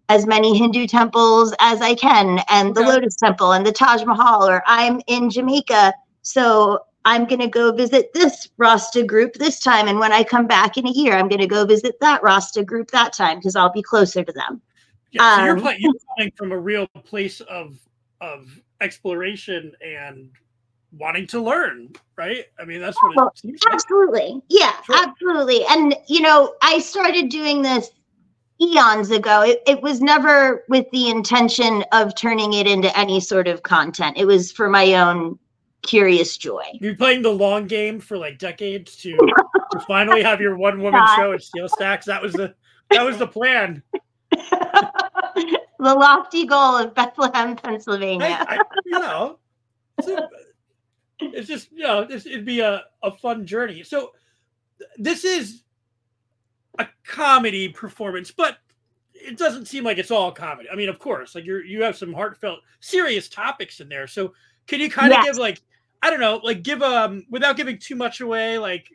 as 0.08 0.26
many 0.26 0.56
Hindu 0.56 0.86
temples 0.86 1.54
as 1.60 1.80
I 1.80 1.94
can 1.94 2.40
and 2.48 2.74
the 2.74 2.80
okay. 2.80 2.90
Lotus 2.90 3.16
Temple 3.16 3.52
and 3.52 3.64
the 3.64 3.72
Taj 3.72 4.04
Mahal, 4.04 4.46
or 4.46 4.62
I'm 4.66 5.00
in 5.06 5.30
Jamaica. 5.30 5.94
So 6.22 6.80
I'm 7.04 7.24
going 7.24 7.40
to 7.40 7.48
go 7.48 7.72
visit 7.72 8.12
this 8.12 8.48
Rasta 8.58 9.02
group 9.02 9.34
this 9.34 9.58
time. 9.58 9.88
And 9.88 9.98
when 9.98 10.12
I 10.12 10.22
come 10.22 10.46
back 10.46 10.76
in 10.76 10.86
a 10.86 10.90
year, 10.90 11.14
I'm 11.14 11.28
going 11.28 11.40
to 11.40 11.46
go 11.46 11.64
visit 11.64 11.94
that 12.00 12.22
Rasta 12.22 12.62
group 12.64 12.90
that 12.90 13.12
time 13.12 13.38
because 13.38 13.56
I'll 13.56 13.72
be 13.72 13.82
closer 13.82 14.22
to 14.22 14.32
them. 14.32 14.60
Yeah, 15.10 15.36
so 15.36 15.40
um, 15.40 15.46
you're, 15.46 15.60
playing, 15.60 15.80
you're 15.80 15.92
coming 16.16 16.32
from 16.36 16.52
a 16.52 16.58
real 16.58 16.86
place 17.04 17.40
of 17.42 17.78
of 18.20 18.60
exploration 18.80 19.72
and 19.80 20.30
wanting 20.98 21.26
to 21.28 21.40
learn, 21.40 21.90
right? 22.16 22.46
I 22.58 22.64
mean, 22.64 22.80
that's 22.80 22.96
what 23.02 23.32
it 23.34 23.38
seems 23.38 23.60
Absolutely. 23.70 24.34
Like. 24.34 24.42
Yeah, 24.48 24.72
sure. 24.82 24.96
absolutely. 24.98 25.64
And, 25.66 25.96
you 26.08 26.20
know, 26.20 26.54
I 26.62 26.78
started 26.78 27.28
doing 27.28 27.62
this 27.62 27.90
eons 28.60 29.10
ago. 29.10 29.42
It, 29.42 29.62
it 29.66 29.82
was 29.82 30.00
never 30.00 30.64
with 30.68 30.86
the 30.92 31.08
intention 31.08 31.84
of 31.92 32.14
turning 32.14 32.52
it 32.52 32.66
into 32.66 32.96
any 32.98 33.20
sort 33.20 33.48
of 33.48 33.62
content, 33.62 34.16
it 34.16 34.26
was 34.26 34.52
for 34.52 34.68
my 34.68 34.94
own 34.94 35.38
curious 35.82 36.36
joy. 36.36 36.64
You're 36.74 36.94
playing 36.94 37.22
the 37.22 37.32
long 37.32 37.66
game 37.66 37.98
for 38.00 38.16
like 38.16 38.38
decades 38.38 38.96
to, 38.98 39.16
to 39.16 39.80
finally 39.86 40.22
have 40.22 40.40
your 40.40 40.56
one 40.56 40.80
woman 40.80 41.02
show 41.16 41.32
at 41.32 41.42
Steel 41.42 41.68
Stacks. 41.68 42.06
That 42.06 42.22
was 42.22 42.32
the 42.32 42.54
that 42.90 43.02
was 43.02 43.18
the 43.18 43.26
plan. 43.26 43.82
the 44.32 45.62
lofty 45.78 46.46
goal 46.46 46.76
of 46.76 46.94
Bethlehem, 46.94 47.56
Pennsylvania. 47.56 48.44
I, 48.48 48.56
I, 48.56 48.60
you 48.84 48.98
know, 48.98 49.38
it's 49.98 50.08
just 51.44 51.70
you 51.72 51.82
know 51.84 52.04
this, 52.04 52.26
it'd 52.26 52.44
be 52.44 52.60
a, 52.60 52.82
a 53.02 53.12
fun 53.12 53.46
journey 53.46 53.82
so 53.82 54.12
this 54.98 55.24
is 55.24 55.62
a 56.78 56.88
comedy 57.04 57.68
performance, 57.68 58.30
but 58.30 58.58
it 59.14 59.36
doesn't 59.38 59.66
seem 59.66 59.84
like 59.84 59.98
it's 59.98 60.10
all 60.10 60.32
comedy. 60.32 60.68
I 60.70 60.76
mean, 60.76 60.88
of 60.88 60.98
course, 60.98 61.34
like 61.34 61.44
you're 61.44 61.64
you 61.64 61.82
have 61.82 61.96
some 61.96 62.12
heartfelt, 62.12 62.60
serious 62.80 63.28
topics 63.28 63.80
in 63.80 63.88
there. 63.88 64.06
So 64.06 64.32
can 64.66 64.80
you 64.80 64.90
kind 64.90 65.12
of 65.12 65.18
Yes. 65.18 65.26
give 65.26 65.36
like 65.36 65.60
I 66.02 66.10
don't 66.10 66.20
know, 66.20 66.40
like 66.42 66.62
give 66.62 66.82
um 66.82 67.24
without 67.30 67.56
giving 67.56 67.78
too 67.78 67.96
much 67.96 68.20
away, 68.20 68.58
like 68.58 68.88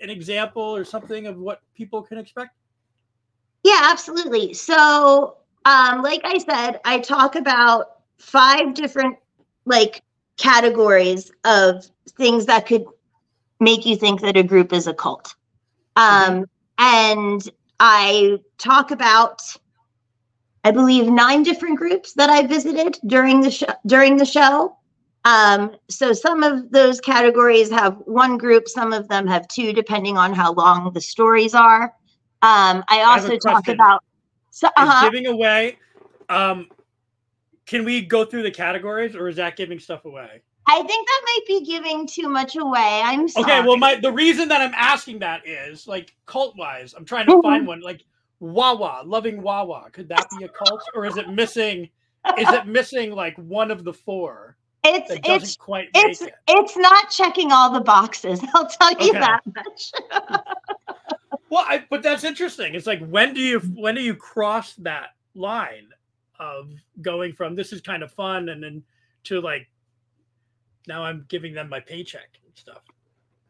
an 0.00 0.10
example 0.10 0.62
or 0.62 0.84
something 0.84 1.26
of 1.26 1.38
what 1.38 1.62
people 1.74 2.02
can 2.02 2.18
expect? 2.18 2.50
Yeah, 3.64 3.80
absolutely. 3.90 4.54
So, 4.54 5.38
um, 5.64 6.02
like 6.02 6.20
I 6.24 6.38
said, 6.38 6.80
I 6.84 7.00
talk 7.00 7.34
about 7.34 8.02
five 8.18 8.74
different 8.74 9.16
like 9.64 10.02
categories 10.38 11.30
of 11.44 11.84
things 12.16 12.46
that 12.46 12.66
could 12.66 12.86
make 13.60 13.84
you 13.84 13.96
think 13.96 14.20
that 14.22 14.36
a 14.36 14.42
group 14.42 14.72
is 14.72 14.86
a 14.86 14.94
cult. 14.94 15.34
Um, 15.96 16.46
and 16.78 17.42
I 17.80 18.38
talk 18.56 18.92
about, 18.92 19.42
I 20.64 20.70
believe, 20.70 21.08
nine 21.08 21.42
different 21.42 21.76
groups 21.76 22.14
that 22.14 22.30
I 22.30 22.46
visited 22.46 22.98
during 23.06 23.40
the 23.40 23.50
show. 23.50 23.66
During 23.86 24.16
the 24.16 24.24
show, 24.24 24.76
um, 25.24 25.76
so 25.90 26.12
some 26.12 26.42
of 26.42 26.70
those 26.70 27.00
categories 27.00 27.70
have 27.70 27.96
one 28.06 28.38
group, 28.38 28.68
some 28.68 28.92
of 28.92 29.08
them 29.08 29.26
have 29.26 29.48
two, 29.48 29.72
depending 29.72 30.16
on 30.16 30.32
how 30.32 30.52
long 30.52 30.92
the 30.92 31.00
stories 31.00 31.54
are. 31.54 31.92
Um, 32.42 32.84
I 32.88 33.02
also 33.02 33.36
talk 33.36 33.66
about. 33.66 34.04
So, 34.50 34.68
uh-huh. 34.76 35.10
giving 35.10 35.26
away 35.26 35.78
um 36.28 36.68
can 37.68 37.84
we 37.84 38.00
go 38.00 38.24
through 38.24 38.42
the 38.42 38.50
categories 38.50 39.14
or 39.14 39.28
is 39.28 39.36
that 39.36 39.54
giving 39.56 39.78
stuff 39.78 40.06
away? 40.06 40.42
I 40.66 40.82
think 40.82 41.06
that 41.06 41.22
might 41.26 41.46
be 41.46 41.64
giving 41.64 42.06
too 42.06 42.28
much 42.28 42.56
away. 42.56 43.02
I'm 43.04 43.28
sorry. 43.28 43.44
Okay, 43.44 43.66
well, 43.66 43.76
my 43.76 43.94
the 43.94 44.12
reason 44.12 44.48
that 44.48 44.60
I'm 44.60 44.74
asking 44.74 45.18
that 45.20 45.46
is 45.46 45.86
like 45.86 46.16
cult 46.26 46.56
wise, 46.56 46.94
I'm 46.94 47.04
trying 47.04 47.26
to 47.26 47.32
Mhm. 47.32 47.42
find 47.42 47.66
one 47.66 47.80
like 47.80 48.04
Wawa, 48.40 49.02
loving 49.04 49.42
Wawa. 49.42 49.90
Could 49.92 50.08
that 50.08 50.30
be 50.30 50.44
a 50.44 50.48
cult, 50.48 50.82
or 50.94 51.04
is 51.04 51.16
it 51.16 51.28
missing? 51.28 51.88
Is 52.38 52.50
it 52.52 52.66
missing 52.66 53.12
like 53.12 53.36
one 53.36 53.70
of 53.70 53.84
the 53.84 53.92
four 53.92 54.56
it's 54.84 55.10
it's 55.24 55.56
quite 55.56 55.88
it's 55.94 56.22
it? 56.22 56.34
it's 56.48 56.76
not 56.76 57.10
checking 57.10 57.52
all 57.52 57.70
the 57.70 57.80
boxes. 57.80 58.40
I'll 58.54 58.68
tell 58.68 58.92
you 58.92 59.10
Okay. 59.10 59.20
that 59.20 59.40
much. 59.54 59.92
Well, 61.50 61.64
I, 61.66 61.84
but 61.88 62.02
that's 62.02 62.24
interesting. 62.24 62.74
It's 62.74 62.86
like 62.86 63.06
when 63.06 63.34
do 63.34 63.40
you 63.40 63.60
when 63.60 63.94
do 63.94 64.02
you 64.02 64.14
cross 64.14 64.74
that 64.74 65.10
line 65.34 65.88
of 66.38 66.70
going 67.02 67.32
from 67.32 67.54
this 67.54 67.72
is 67.72 67.80
kind 67.80 68.02
of 68.02 68.12
fun 68.12 68.48
and 68.48 68.62
then 68.62 68.82
to 69.24 69.40
like 69.40 69.68
now 70.86 71.04
I'm 71.04 71.26
giving 71.28 71.52
them 71.52 71.68
my 71.68 71.80
paycheck 71.80 72.38
and 72.44 72.56
stuff. 72.56 72.82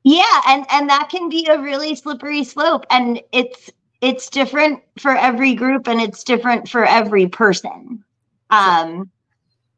Yeah, 0.05 0.41
and 0.47 0.67
and 0.71 0.89
that 0.89 1.09
can 1.11 1.29
be 1.29 1.47
a 1.47 1.61
really 1.61 1.95
slippery 1.95 2.45
slope 2.45 2.87
and 2.91 3.21
it's 3.33 3.71
it's 4.01 4.31
different 4.31 4.81
for 4.99 5.17
every 5.17 5.55
group 5.55 5.89
and 5.89 6.01
it's 6.01 6.25
different 6.25 6.69
for 6.69 6.85
every 6.85 7.27
person. 7.27 8.05
Um 8.51 9.11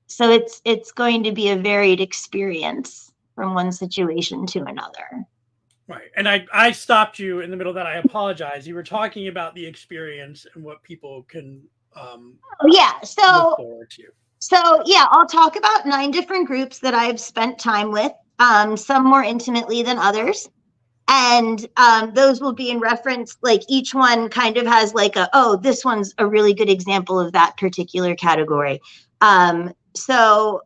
so 0.06 0.30
it's 0.30 0.60
it's 0.64 0.92
going 0.92 1.22
to 1.24 1.32
be 1.32 1.50
a 1.50 1.56
varied 1.56 2.00
experience 2.00 3.12
from 3.34 3.54
one 3.54 3.72
situation 3.72 4.46
to 4.46 4.60
another. 4.64 5.26
Right. 5.90 6.10
And 6.16 6.28
I, 6.28 6.46
I 6.52 6.70
stopped 6.70 7.18
you 7.18 7.40
in 7.40 7.50
the 7.50 7.56
middle 7.56 7.70
of 7.70 7.74
that. 7.74 7.86
I 7.86 7.96
apologize. 7.96 8.66
You 8.68 8.76
were 8.76 8.82
talking 8.82 9.26
about 9.26 9.56
the 9.56 9.66
experience 9.66 10.46
and 10.54 10.62
what 10.62 10.82
people 10.84 11.24
can 11.24 11.62
um, 11.96 12.38
Oh 12.60 12.68
yeah, 12.70 13.00
so 13.02 13.22
look 13.22 13.56
forward 13.58 13.90
to. 13.90 14.04
So 14.38 14.82
yeah, 14.84 15.06
I'll 15.10 15.26
talk 15.26 15.56
about 15.56 15.86
nine 15.86 16.10
different 16.10 16.46
groups 16.46 16.78
that 16.80 16.94
I've 16.94 17.20
spent 17.20 17.58
time 17.58 17.90
with, 17.90 18.12
um, 18.38 18.76
some 18.76 19.04
more 19.04 19.22
intimately 19.22 19.82
than 19.82 19.98
others. 19.98 20.48
And 21.08 21.66
um, 21.76 22.14
those 22.14 22.40
will 22.40 22.52
be 22.52 22.70
in 22.70 22.78
reference, 22.78 23.36
like 23.42 23.62
each 23.68 23.94
one 23.94 24.28
kind 24.28 24.56
of 24.56 24.66
has 24.66 24.94
like 24.94 25.16
a, 25.16 25.28
oh, 25.32 25.56
this 25.56 25.84
one's 25.84 26.14
a 26.18 26.26
really 26.26 26.54
good 26.54 26.70
example 26.70 27.18
of 27.18 27.32
that 27.32 27.56
particular 27.56 28.14
category. 28.14 28.80
Um, 29.20 29.74
so 29.94 30.62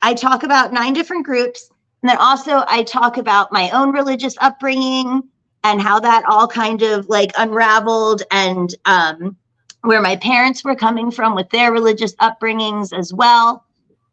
I 0.00 0.14
talk 0.14 0.42
about 0.42 0.72
nine 0.72 0.94
different 0.94 1.26
groups. 1.26 1.68
And 2.02 2.10
then 2.10 2.16
also 2.18 2.64
I 2.68 2.82
talk 2.82 3.18
about 3.18 3.52
my 3.52 3.70
own 3.70 3.92
religious 3.92 4.34
upbringing 4.40 5.22
and 5.62 5.80
how 5.80 6.00
that 6.00 6.24
all 6.26 6.48
kind 6.48 6.82
of 6.82 7.08
like 7.08 7.32
unraveled 7.36 8.22
and 8.30 8.74
um, 8.84 9.36
where 9.84 10.00
my 10.02 10.16
parents 10.16 10.64
were 10.64 10.74
coming 10.74 11.10
from 11.10 11.34
with 11.34 11.48
their 11.50 11.72
religious 11.72 12.14
upbringings 12.16 12.96
as 12.96 13.12
well. 13.12 13.64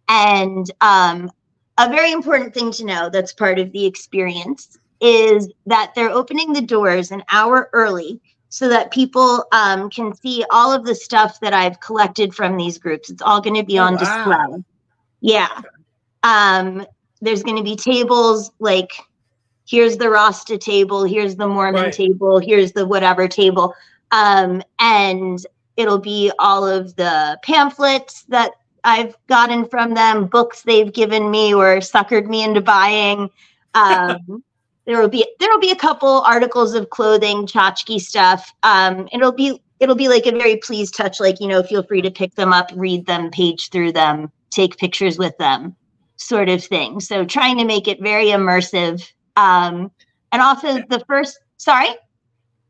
And 0.09 0.69
um, 0.81 1.31
a 1.77 1.89
very 1.89 2.11
important 2.11 2.53
thing 2.53 2.71
to 2.73 2.85
know 2.85 3.09
that's 3.09 3.33
part 3.33 3.57
of 3.59 3.71
the 3.71 3.85
experience 3.85 4.77
is 4.99 5.49
that 5.65 5.93
they're 5.95 6.11
opening 6.11 6.53
the 6.53 6.61
doors 6.61 7.11
an 7.11 7.23
hour 7.31 7.69
early 7.73 8.19
so 8.49 8.67
that 8.67 8.91
people 8.91 9.45
um, 9.53 9.89
can 9.89 10.13
see 10.13 10.43
all 10.51 10.73
of 10.73 10.85
the 10.85 10.93
stuff 10.93 11.39
that 11.39 11.53
I've 11.53 11.79
collected 11.79 12.35
from 12.35 12.57
these 12.57 12.77
groups. 12.77 13.09
It's 13.09 13.21
all 13.21 13.41
going 13.41 13.55
to 13.55 13.63
be 13.63 13.79
Oh, 13.79 13.83
on 13.85 13.93
wow. 13.93 13.97
display. 13.97 14.63
Yeah. 15.21 15.61
Um, 16.23 16.85
there's 17.21 17.43
going 17.43 17.57
to 17.57 17.63
be 17.63 17.75
tables 17.77 18.51
like 18.59 18.91
here's 19.67 19.95
the 19.97 20.09
Rasta 20.09 20.57
table, 20.57 21.05
here's 21.05 21.37
the 21.37 21.47
Mormon 21.47 21.83
Right. 21.83 21.93
table, 21.93 22.39
here's 22.39 22.73
the 22.73 22.85
whatever 22.85 23.27
table. 23.27 23.73
Um, 24.11 24.61
and 24.79 25.39
it'll 25.77 25.99
be 25.99 26.31
all 26.39 26.67
of 26.67 26.95
the 26.95 27.39
pamphlets 27.43 28.23
that 28.23 28.51
I've 28.83 29.15
gotten 29.27 29.67
from 29.67 29.93
them, 29.93 30.25
books 30.25 30.63
they've 30.63 30.91
given 30.91 31.29
me 31.29 31.53
or 31.53 31.77
suckered 31.77 32.27
me 32.27 32.43
into 32.43 32.61
buying. 32.61 33.29
Um, 33.73 34.43
there 34.85 34.99
will 34.99 35.09
be 35.09 35.25
there 35.39 35.49
will 35.49 35.59
be 35.59 35.71
a 35.71 35.75
couple 35.75 36.21
articles 36.21 36.73
of 36.73 36.89
clothing, 36.89 37.45
tchotchke 37.45 37.99
stuff. 37.99 38.51
Um, 38.63 39.07
it'll 39.11 39.31
be 39.31 39.61
it'll 39.79 39.95
be 39.95 40.07
like 40.07 40.25
a 40.25 40.31
very 40.31 40.57
please 40.57 40.91
touch, 40.91 41.19
like 41.19 41.39
you 41.39 41.47
know, 41.47 41.63
feel 41.63 41.83
free 41.83 42.01
to 42.01 42.11
pick 42.11 42.35
them 42.35 42.53
up, 42.53 42.71
read 42.75 43.05
them, 43.05 43.29
page 43.29 43.69
through 43.69 43.91
them, 43.91 44.31
take 44.49 44.77
pictures 44.77 45.17
with 45.17 45.37
them, 45.37 45.75
sort 46.15 46.49
of 46.49 46.63
thing. 46.63 46.99
So 46.99 47.25
trying 47.25 47.57
to 47.57 47.65
make 47.65 47.87
it 47.87 48.01
very 48.01 48.27
immersive. 48.27 49.11
Um, 49.37 49.91
and 50.31 50.41
also 50.41 50.81
the 50.89 51.03
first, 51.07 51.39
sorry. 51.57 51.89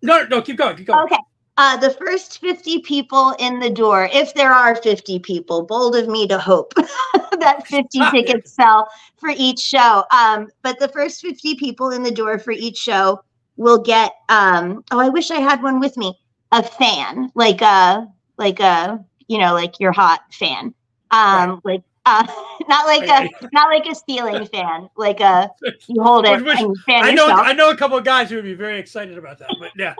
No, 0.01 0.23
no, 0.23 0.27
no, 0.27 0.41
keep 0.41 0.57
going, 0.57 0.77
keep 0.77 0.87
going. 0.87 1.05
Okay. 1.05 1.19
Uh, 1.61 1.77
the 1.77 1.91
first 1.91 2.39
50 2.41 2.79
people 2.79 3.35
in 3.37 3.59
the 3.59 3.69
door, 3.69 4.09
if 4.11 4.33
there 4.33 4.51
are 4.51 4.73
50 4.75 5.19
people, 5.19 5.61
bold 5.61 5.95
of 5.95 6.07
me 6.07 6.27
to 6.27 6.39
hope 6.39 6.73
that 7.39 7.67
50 7.67 7.99
tickets 8.09 8.51
sell 8.51 8.89
for 9.17 9.29
each 9.29 9.59
show. 9.59 10.03
Um, 10.11 10.49
but 10.63 10.79
the 10.79 10.87
first 10.87 11.21
50 11.21 11.53
people 11.57 11.91
in 11.91 12.01
the 12.01 12.09
door 12.09 12.39
for 12.39 12.49
each 12.49 12.77
show 12.77 13.21
will 13.57 13.77
get, 13.77 14.11
um, 14.27 14.83
oh, 14.89 14.99
I 14.99 15.09
wish 15.09 15.29
I 15.29 15.39
had 15.39 15.61
one 15.61 15.79
with 15.79 15.95
me, 15.97 16.17
a 16.51 16.63
fan, 16.63 17.31
like 17.35 17.61
a, 17.61 18.07
like 18.39 18.59
a, 18.59 18.99
you 19.27 19.37
know, 19.37 19.53
like 19.53 19.79
your 19.79 19.91
hot 19.91 20.21
fan. 20.33 20.73
Um, 21.11 21.61
like, 21.63 21.83
uh, 22.07 22.25
not 22.69 22.87
like 22.87 23.07
a, 23.07 23.29
not 23.53 23.67
like 23.67 23.85
a 23.85 23.93
ceiling 23.93 24.47
fan, 24.47 24.89
like 24.97 25.19
a, 25.19 25.47
you 25.85 26.01
hold 26.01 26.25
it 26.25 26.41
Which- 26.41 26.45
which- 26.45 26.59
and 26.59 26.77
fan 26.87 27.03
I 27.03 27.11
know 27.11 27.27
yourself. 27.27 27.47
I 27.47 27.53
know 27.53 27.69
a 27.69 27.77
couple 27.77 27.99
of 27.99 28.03
guys 28.03 28.31
who 28.31 28.37
would 28.37 28.45
be 28.45 28.55
very 28.55 28.79
excited 28.79 29.15
about 29.15 29.37
that, 29.37 29.55
but 29.59 29.69
yeah. 29.77 29.93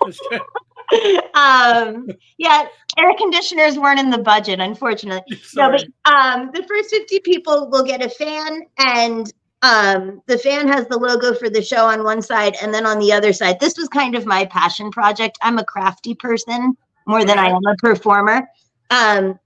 um 1.33 2.07
yeah 2.37 2.65
air 2.97 3.11
conditioners 3.17 3.77
weren't 3.77 3.99
in 3.99 4.09
the 4.09 4.17
budget 4.17 4.59
unfortunately. 4.59 5.41
No 5.55 5.71
but 5.71 5.83
um 6.05 6.51
the 6.53 6.63
first 6.67 6.89
50 6.89 7.19
people 7.19 7.69
will 7.69 7.83
get 7.83 8.03
a 8.03 8.09
fan 8.09 8.61
and 8.77 9.31
um 9.61 10.21
the 10.27 10.37
fan 10.37 10.67
has 10.67 10.87
the 10.87 10.97
logo 10.97 11.33
for 11.33 11.49
the 11.49 11.61
show 11.61 11.85
on 11.85 12.03
one 12.03 12.21
side 12.21 12.55
and 12.61 12.73
then 12.73 12.85
on 12.85 12.99
the 12.99 13.11
other 13.11 13.33
side. 13.33 13.59
This 13.59 13.77
was 13.77 13.87
kind 13.87 14.15
of 14.15 14.25
my 14.25 14.45
passion 14.45 14.91
project. 14.91 15.37
I'm 15.41 15.57
a 15.57 15.65
crafty 15.65 16.15
person 16.15 16.75
more 17.07 17.25
than 17.25 17.39
i 17.39 17.47
am 17.47 17.65
a 17.65 17.75
performer. 17.77 18.47
Um 18.89 19.39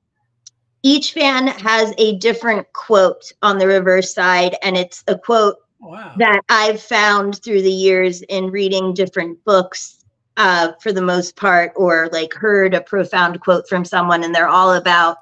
each 0.83 1.13
fan 1.13 1.47
has 1.47 1.93
a 1.97 2.17
different 2.17 2.71
quote 2.73 3.31
on 3.41 3.57
the 3.57 3.65
reverse 3.65 4.13
side 4.13 4.55
and 4.61 4.77
it's 4.77 5.03
a 5.07 5.17
quote 5.17 5.55
wow. 5.79 6.13
that 6.17 6.41
I've 6.49 6.81
found 6.81 7.41
through 7.43 7.61
the 7.61 7.71
years 7.71 8.21
in 8.23 8.51
reading 8.51 8.93
different 8.93 9.43
books, 9.45 9.94
uh, 10.37 10.73
for 10.81 10.91
the 10.91 11.01
most 11.01 11.35
part, 11.35 11.71
or 11.75 12.09
like 12.11 12.33
heard 12.33 12.73
a 12.73 12.81
profound 12.81 13.39
quote 13.41 13.67
from 13.67 13.85
someone, 13.85 14.23
and 14.23 14.33
they're 14.33 14.47
all 14.47 14.73
about, 14.73 15.17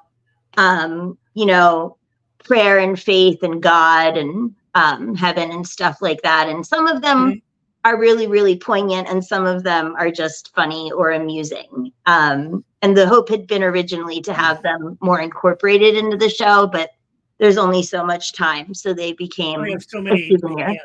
um, 0.56 1.16
you 1.34 1.46
know, 1.46 1.96
prayer 2.42 2.78
and 2.78 3.00
faith 3.00 3.42
and 3.42 3.62
God 3.62 4.16
and 4.16 4.54
um, 4.74 5.14
heaven 5.14 5.50
and 5.50 5.66
stuff 5.66 6.02
like 6.02 6.20
that. 6.22 6.48
And 6.48 6.66
some 6.66 6.86
of 6.86 7.00
them 7.00 7.32
Mhm. 7.32 7.42
are 7.84 7.98
really, 7.98 8.26
really 8.26 8.56
poignant, 8.56 9.08
and 9.08 9.24
some 9.24 9.46
of 9.46 9.62
them 9.62 9.94
are 9.98 10.10
just 10.10 10.54
funny 10.54 10.90
or 10.92 11.12
amusing. 11.12 11.92
Um, 12.06 12.64
and 12.82 12.96
the 12.96 13.06
hope 13.06 13.28
had 13.28 13.46
been 13.46 13.62
originally 13.62 14.20
to 14.22 14.32
have 14.32 14.62
them 14.62 14.98
more 15.00 15.20
incorporated 15.20 15.96
into 15.96 16.16
the 16.16 16.28
show, 16.28 16.66
but 16.66 16.90
there's 17.38 17.58
only 17.58 17.82
so 17.82 18.04
much 18.04 18.32
time, 18.32 18.74
so 18.74 18.92
they 18.92 19.12
became 19.12 19.60
we 19.62 19.72
have 19.72 19.84
so 19.88 20.00
many 20.00 20.28
souvenir. 20.28 20.76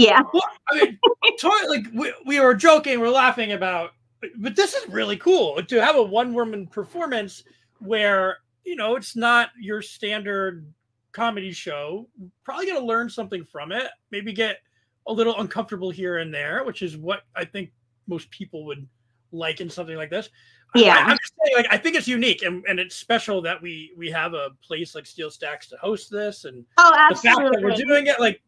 Yeah. 0.00 0.20
Well, 0.32 0.42
I 0.68 0.74
mean, 0.76 0.98
to- 1.38 1.66
like 1.68 1.86
we, 1.92 2.12
we 2.26 2.40
were 2.40 2.54
joking, 2.54 3.00
we're 3.00 3.10
laughing 3.10 3.52
about, 3.52 3.90
but 4.36 4.56
this 4.56 4.74
is 4.74 4.88
really 4.88 5.16
cool 5.16 5.62
to 5.62 5.84
have 5.84 5.96
a 5.96 6.02
one 6.02 6.34
woman 6.34 6.66
performance 6.66 7.44
where 7.78 8.38
you 8.64 8.76
know 8.76 8.96
it's 8.96 9.16
not 9.16 9.50
your 9.58 9.82
standard 9.82 10.66
comedy 11.12 11.52
show. 11.52 12.08
Probably 12.44 12.66
going 12.66 12.80
to 12.80 12.86
learn 12.86 13.10
something 13.10 13.44
from 13.44 13.72
it. 13.72 13.88
Maybe 14.10 14.32
get 14.32 14.58
a 15.06 15.12
little 15.12 15.38
uncomfortable 15.38 15.90
here 15.90 16.18
and 16.18 16.32
there, 16.32 16.64
which 16.64 16.82
is 16.82 16.96
what 16.96 17.22
I 17.36 17.44
think 17.44 17.70
most 18.06 18.30
people 18.30 18.64
would 18.66 18.86
like 19.32 19.60
in 19.60 19.70
something 19.70 19.96
like 19.96 20.10
this. 20.10 20.28
Yeah. 20.74 21.04
I, 21.06 21.10
am 21.10 21.18
just 21.18 21.34
saying, 21.42 21.56
like, 21.56 21.66
I 21.70 21.76
think 21.76 21.96
it's 21.96 22.06
unique 22.06 22.42
and, 22.42 22.64
and 22.68 22.78
it's 22.78 22.94
special 22.94 23.42
that 23.42 23.60
we 23.60 23.92
we 23.96 24.10
have 24.10 24.34
a 24.34 24.50
place 24.62 24.94
like 24.94 25.06
Steel 25.06 25.30
Stacks 25.30 25.68
to 25.68 25.76
host 25.76 26.10
this 26.10 26.44
and 26.44 26.64
Oh, 26.78 27.08
the 27.10 27.16
fact 27.16 27.38
that 27.38 27.60
we're 27.62 27.74
doing 27.74 28.06
it. 28.06 28.20
Like, 28.20 28.40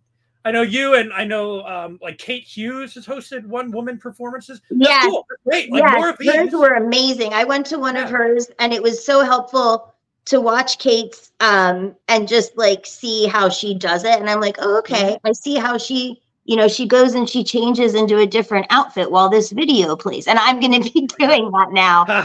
I 0.45 0.51
know 0.51 0.63
you 0.63 0.95
and 0.95 1.13
I 1.13 1.25
know 1.25 1.65
um, 1.67 1.99
like 2.03 2.19
Kate 2.19 2.43
Hughes 2.45 2.95
has 2.95 3.07
hosted 3.07 3.47
one 3.47 3.71
woman 3.71 3.99
performances. 3.99 4.61
Yeah, 4.71 5.03
cool. 5.03 5.27
Great. 5.45 5.71
Like 5.71 5.83
Yes, 5.85 6.35
hers 6.37 6.53
were 6.53 6.75
amazing. 6.75 7.33
I 7.33 7.45
went 7.45 7.65
to 7.67 7.79
one 7.79 7.97
of 7.97 8.11
hers 8.11 8.51
and 8.59 8.73
it 8.73 8.83
was 8.83 9.05
so 9.05 9.23
helpful 9.23 9.95
to 10.25 10.41
watch 10.41 10.79
Kate's 10.79 11.33
um 11.41 11.95
and 12.09 12.27
just 12.29 12.57
like 12.57 12.87
see 12.87 13.27
how 13.27 13.49
she 13.49 13.75
does 13.75 14.05
it. 14.05 14.19
And 14.19 14.29
I'm 14.29 14.41
like, 14.41 14.57
oh, 14.61 14.79
okay, 14.79 15.15
Mm-hmm. 15.15 15.27
I 15.27 15.33
see 15.33 15.55
how 15.57 15.79
she, 15.79 16.21
you 16.45 16.57
know, 16.57 16.67
she 16.69 16.87
goes 16.87 17.15
and 17.15 17.29
she 17.29 17.45
changes 17.45 17.95
into 17.95 18.19
a 18.19 18.27
different 18.27 18.67
outfit 18.71 19.11
while 19.11 19.29
this 19.29 19.53
video 19.53 19.95
plays. 19.97 20.27
And 20.27 20.39
I'm 20.41 20.59
gonna 20.61 20.81
be 20.93 21.07
doing 21.19 21.51
that 21.53 21.69
now. 21.73 22.03
Uh, 22.09 22.25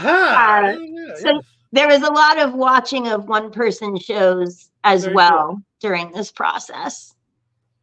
Yeah, 0.78 1.14
so- 1.18 1.30
yeah. 1.34 1.40
There 1.70 1.86
was 1.86 2.02
a 2.02 2.10
lot 2.10 2.38
of 2.38 2.54
watching 2.54 3.08
of 3.08 3.28
one 3.28 3.50
person 3.50 3.98
shows 3.98 4.70
as 4.84 5.04
Very 5.04 5.14
well 5.16 5.62
during 5.80 6.10
this 6.12 6.32
process. 6.32 7.14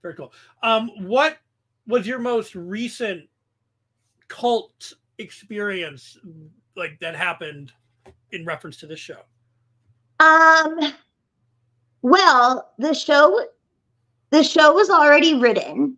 Very 0.06 0.14
cool. 0.14 0.34
Um, 0.62 0.92
what 1.08 1.40
was 1.88 2.06
your 2.06 2.20
most 2.20 2.54
recent 2.54 3.28
cult 4.28 4.94
experience 5.18 6.20
like 6.76 7.00
that 7.00 7.16
happened 7.16 7.72
in 8.30 8.46
reference 8.46 8.78
to 8.78 8.86
this 8.86 9.00
show? 9.00 9.22
Um, 10.20 10.94
well, 12.04 12.72
the 12.78 12.94
show, 12.94 13.48
the 14.30 14.44
show 14.44 14.76
was 14.76 14.92
already 14.92 15.40
written. 15.40 15.98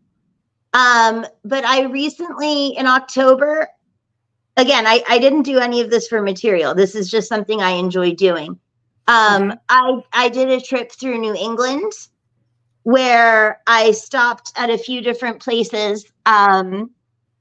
Um, 0.71 1.25
but 1.43 1.65
I 1.65 1.81
recently 1.81 2.77
in 2.77 2.87
October, 2.87 3.67
again, 4.55 4.87
I, 4.87 5.03
I 5.09 5.19
didn't 5.19 5.41
do 5.41 5.59
any 5.59 5.81
of 5.81 5.89
this 5.89 6.07
for 6.07 6.21
material. 6.21 6.73
This 6.73 6.95
is 6.95 7.11
just 7.11 7.27
something 7.27 7.61
I 7.61 7.71
enjoy 7.71 8.13
doing. 8.13 8.51
Um, 9.09 9.53
I 9.67 10.01
I 10.13 10.29
did 10.29 10.47
a 10.47 10.61
trip 10.61 10.93
through 10.93 11.17
New 11.17 11.35
England 11.35 11.91
where 12.87 13.59
I 13.67 13.91
stopped 13.91 14.53
at 14.55 14.69
a 14.69 14.77
few 14.77 15.01
different 15.01 15.41
places. 15.41 16.05
Um, 16.25 16.89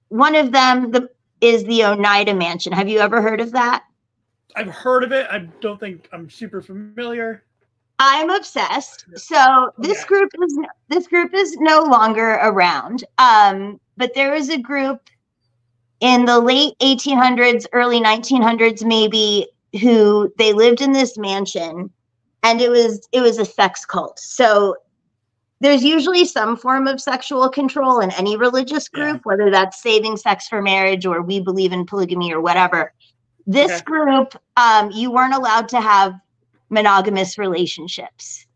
one 0.08 0.34
of 0.34 0.50
them 0.50 0.90
the, 0.90 1.08
is 1.40 1.62
the 1.66 1.84
Oneida 1.84 2.34
Mansion. 2.34 2.72
Have 2.72 2.88
you 2.88 2.98
ever 2.98 3.22
heard 3.22 3.40
of 3.40 3.52
that? 3.52 3.84
I've 4.56 4.66
heard 4.66 5.04
of 5.04 5.12
it. 5.12 5.28
I 5.30 5.38
don't 5.60 5.78
think 5.78 6.08
I'm 6.12 6.28
super 6.28 6.60
familiar. 6.60 7.44
I'm 8.00 8.28
obsessed. 8.28 9.04
So 9.14 9.70
this 9.78 9.98
Okay. 9.98 10.08
group 10.08 10.30
is 10.42 10.58
this 10.88 11.06
group 11.06 11.32
is 11.32 11.56
no 11.58 11.82
longer 11.82 12.40
around. 12.42 13.04
Um, 13.18 13.78
but 13.96 14.14
there 14.16 14.32
was 14.32 14.48
a 14.48 14.58
group 14.58 15.00
in 16.00 16.24
the 16.24 16.40
late 16.40 16.74
1800s, 16.82 17.66
early 17.72 18.00
1900s, 18.00 18.84
maybe, 18.84 19.46
who 19.80 20.28
they 20.38 20.52
lived 20.52 20.80
in 20.80 20.90
this 20.90 21.16
mansion, 21.16 21.88
and 22.42 22.60
it 22.60 22.68
was 22.68 23.06
it 23.12 23.20
was 23.20 23.38
a 23.38 23.44
sex 23.44 23.84
cult. 23.86 24.18
So 24.18 24.74
there's 25.60 25.82
usually 25.82 26.24
some 26.24 26.56
form 26.56 26.86
of 26.86 27.00
sexual 27.00 27.48
control 27.48 28.00
in 28.00 28.10
any 28.12 28.36
religious 28.36 28.88
Yeah. 28.92 29.12
group, 29.12 29.22
whether 29.24 29.50
that's 29.50 29.82
saving 29.82 30.16
sex 30.16 30.48
for 30.48 30.60
marriage 30.60 31.06
or 31.06 31.22
we 31.22 31.40
believe 31.40 31.72
in 31.72 31.86
polygamy 31.86 32.32
or 32.32 32.40
whatever. 32.40 32.92
This 33.46 33.72
Okay. 33.72 33.84
group, 33.84 34.34
um, 34.56 34.90
you 34.90 35.10
weren't 35.10 35.34
allowed 35.34 35.68
to 35.70 35.80
have 35.80 36.14
monogamous 36.70 37.38
relationships. 37.38 38.46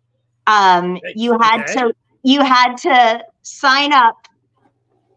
Um, 0.46 0.96
Okay. 0.96 1.12
you 1.16 1.38
had 1.38 1.62
Okay. 1.62 1.72
to 1.74 1.94
you 2.22 2.42
had 2.42 2.76
to 2.76 3.24
sign 3.42 3.92
up 3.94 4.16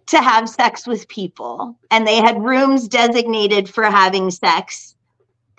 to 0.08 0.22
have 0.22 0.48
sex 0.48 0.88
with 0.88 1.08
people, 1.10 1.78
and 1.92 2.08
they 2.08 2.18
had 2.18 2.42
rooms 2.42 2.88
designated 2.88 3.68
for 3.70 3.84
having 3.84 4.32
sex, 4.32 4.96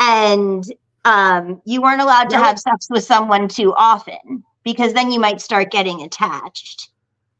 and 0.00 0.64
um, 1.04 1.60
you 1.66 1.82
weren't 1.82 2.00
allowed 2.00 2.30
to 2.30 2.38
have 2.38 2.58
sex 2.58 2.86
with 2.88 3.04
someone 3.04 3.48
too 3.48 3.74
often 3.74 4.42
because 4.64 4.92
then 4.92 5.10
you 5.10 5.20
might 5.20 5.40
start 5.40 5.70
getting 5.70 6.02
attached. 6.02 6.88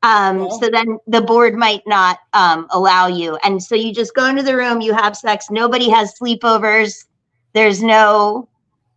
Um, 0.02 0.40
Well- 0.40 0.60
so 0.60 0.68
then 0.70 0.98
the 1.06 1.22
board 1.22 1.54
might 1.54 1.82
not 1.87 2.18
um, 2.34 2.66
allow 2.70 3.06
you, 3.06 3.37
and 3.42 3.62
so 3.62 3.74
you 3.74 3.92
just 3.92 4.14
go 4.14 4.26
into 4.26 4.42
the 4.42 4.56
room, 4.56 4.80
you 4.80 4.92
have 4.92 5.16
sex. 5.16 5.50
Nobody 5.50 5.88
has 5.88 6.14
sleepovers. 6.20 7.06
There's 7.54 7.82
no 7.82 8.48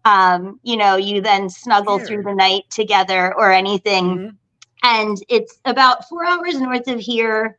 um, 0.05 0.59
you 0.63 0.77
know, 0.77 0.95
you 0.95 1.19
then 1.19 1.49
snuggle 1.49 1.99
through 1.99 2.23
the 2.23 2.33
night 2.33 2.63
together 2.69 3.33
or 3.35 3.51
anything. 3.51 4.05
Mhm. 4.17 4.35
And 4.83 5.17
it's 5.27 5.59
about 5.65 6.07
four 6.07 6.25
hours 6.25 6.61
north 6.61 6.87
of 6.87 6.99
here. 6.99 7.57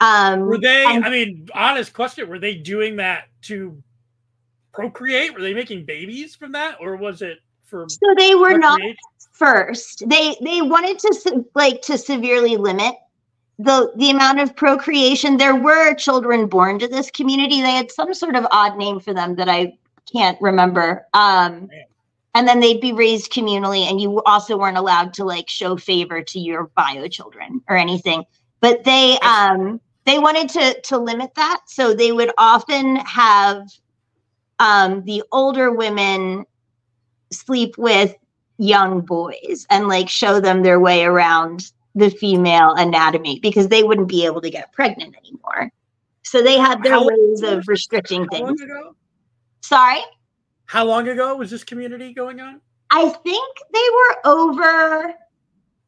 Um, 0.00 0.40
Were 0.40 0.58
they? 0.58 0.84
and- 0.84 1.04
I 1.04 1.08
mean, 1.08 1.48
honest 1.54 1.94
question. 1.94 2.28
Were 2.28 2.38
they 2.38 2.54
doing 2.54 2.96
that 2.96 3.28
to 3.42 3.82
procreate? 4.74 5.34
Were 5.34 5.40
they 5.40 5.54
making 5.54 5.86
babies 5.86 6.36
from 6.36 6.52
that, 6.52 6.76
or 6.78 6.96
was 6.96 7.22
it 7.22 7.38
for? 7.64 7.88
so 7.88 8.14
they 8.18 8.34
were 8.34 8.58
not? 8.58 8.80
First. 9.38 10.08
They 10.08 10.36
they 10.42 10.62
wanted 10.62 10.98
to 11.00 11.44
like 11.54 11.82
to 11.82 11.96
severely 11.96 12.56
limit 12.56 12.94
the 13.58 13.92
the 13.96 14.10
amount 14.10 14.40
of 14.40 14.56
procreation. 14.56 15.36
There 15.36 15.56
were 15.56 15.94
children 15.94 16.46
born 16.46 16.78
to 16.80 16.88
this 16.88 17.10
community. 17.10 17.60
They 17.60 17.72
had 17.72 17.90
some 17.90 18.12
sort 18.14 18.36
of 18.36 18.46
odd 18.50 18.76
name 18.76 19.00
for 19.00 19.14
them 19.14 19.36
that 19.36 19.48
I 19.48 19.78
can't 20.12 20.40
remember. 20.40 21.06
Um, 21.14 21.68
and 22.34 22.46
then 22.46 22.60
they'd 22.60 22.80
be 22.80 22.92
raised 22.92 23.32
communally, 23.32 23.90
and 23.90 24.00
you 24.00 24.22
also 24.22 24.56
weren't 24.56 24.76
allowed 24.76 25.14
to 25.14 25.24
like 25.24 25.48
show 25.48 25.76
favor 25.76 26.22
to 26.22 26.38
your 26.38 26.70
bio 26.76 27.08
children 27.08 27.60
or 27.68 27.76
anything. 27.76 28.24
But 28.60 28.84
they 28.84 29.18
um 29.20 29.80
they 30.04 30.18
wanted 30.18 30.48
to 30.50 30.80
to 30.82 30.98
limit 30.98 31.34
that, 31.36 31.60
so 31.66 31.94
they 31.94 32.12
would 32.12 32.32
often 32.38 32.96
have 32.96 33.62
um 34.58 35.04
the 35.04 35.22
older 35.32 35.72
women 35.72 36.44
sleep 37.32 37.76
with 37.76 38.14
young 38.58 39.00
boys 39.00 39.66
and 39.70 39.88
like 39.88 40.08
show 40.08 40.40
them 40.40 40.62
their 40.62 40.80
way 40.80 41.04
around 41.04 41.70
the 41.94 42.10
female 42.10 42.74
anatomy 42.74 43.38
because 43.40 43.68
they 43.68 43.82
wouldn't 43.82 44.08
be 44.08 44.24
able 44.26 44.40
to 44.40 44.50
get 44.50 44.72
pregnant 44.72 45.16
anymore. 45.16 45.70
So 46.22 46.42
they 46.42 46.58
had 46.58 46.82
their 46.82 46.92
How- 46.94 47.06
ways 47.06 47.42
of 47.42 47.66
restricting 47.68 48.26
How 48.32 48.38
long 48.40 48.56
things. 48.56 48.60
ago? 48.62 48.94
Sorry? 49.62 50.00
How 50.66 50.84
long 50.84 51.08
ago 51.08 51.34
was 51.36 51.50
this 51.50 51.64
community 51.64 52.12
going 52.12 52.40
on? 52.40 52.60
I 52.90 53.08
think 53.08 53.56
they 53.72 53.86
were 53.94 54.16
over 54.36 55.14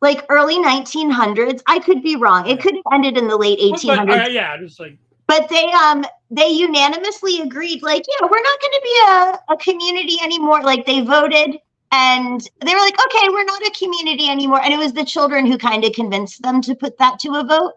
like 0.00 0.24
early 0.30 0.56
1900s. 0.58 1.60
I 1.66 1.78
could 1.78 2.02
be 2.02 2.16
wrong. 2.16 2.46
It 2.48 2.60
could 2.60 2.74
have 2.74 2.84
ended 2.92 3.18
in 3.18 3.28
the 3.28 3.36
late 3.36 3.58
But, 3.70 3.80
1800s. 3.80 4.24
uh, 4.26 4.28
yeah, 4.28 4.56
just 4.58 4.80
like 4.80 4.96
but 5.26 5.48
they 5.48 5.70
um 5.72 6.04
they 6.32 6.48
unanimously 6.48 7.40
agreed 7.40 7.82
like 7.84 8.02
yeah 8.08 8.26
we're 8.28 8.42
not 8.42 8.60
going 8.60 8.72
to 8.72 8.80
be 8.82 9.00
a, 9.06 9.52
a 9.54 9.56
community 9.58 10.16
anymore 10.24 10.60
like 10.62 10.84
they 10.86 11.02
voted 11.02 11.56
and 11.92 12.40
they 12.64 12.72
were 12.74 12.80
like 12.80 12.94
okay 13.06 13.28
we're 13.30 13.44
not 13.44 13.62
a 13.66 13.70
community 13.78 14.28
anymore 14.28 14.60
and 14.62 14.72
it 14.72 14.78
was 14.78 14.92
the 14.92 15.04
children 15.04 15.44
who 15.46 15.58
kind 15.58 15.84
of 15.84 15.92
convinced 15.92 16.42
them 16.42 16.60
to 16.62 16.74
put 16.74 16.96
that 16.98 17.18
to 17.18 17.30
a 17.34 17.44
vote 17.44 17.72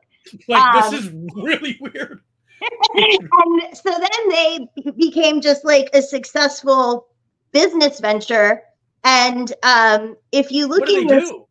like 0.47 0.62
Um, 0.76 0.91
this 0.91 1.04
is 1.06 1.12
really 1.36 1.78
weird. 1.82 2.21
and 2.62 3.78
so 3.78 3.89
then 3.91 4.30
they 4.30 4.67
became 4.97 5.41
just 5.41 5.65
like 5.65 5.89
a 5.93 6.02
successful 6.02 7.08
business 7.52 7.99
venture 7.99 8.62
and 9.04 9.52
um 9.63 10.15
if 10.32 10.52
you 10.52 10.67
look 10.67 10.89
in 10.89 11.08
your 11.10 11.19
do? 11.19 11.45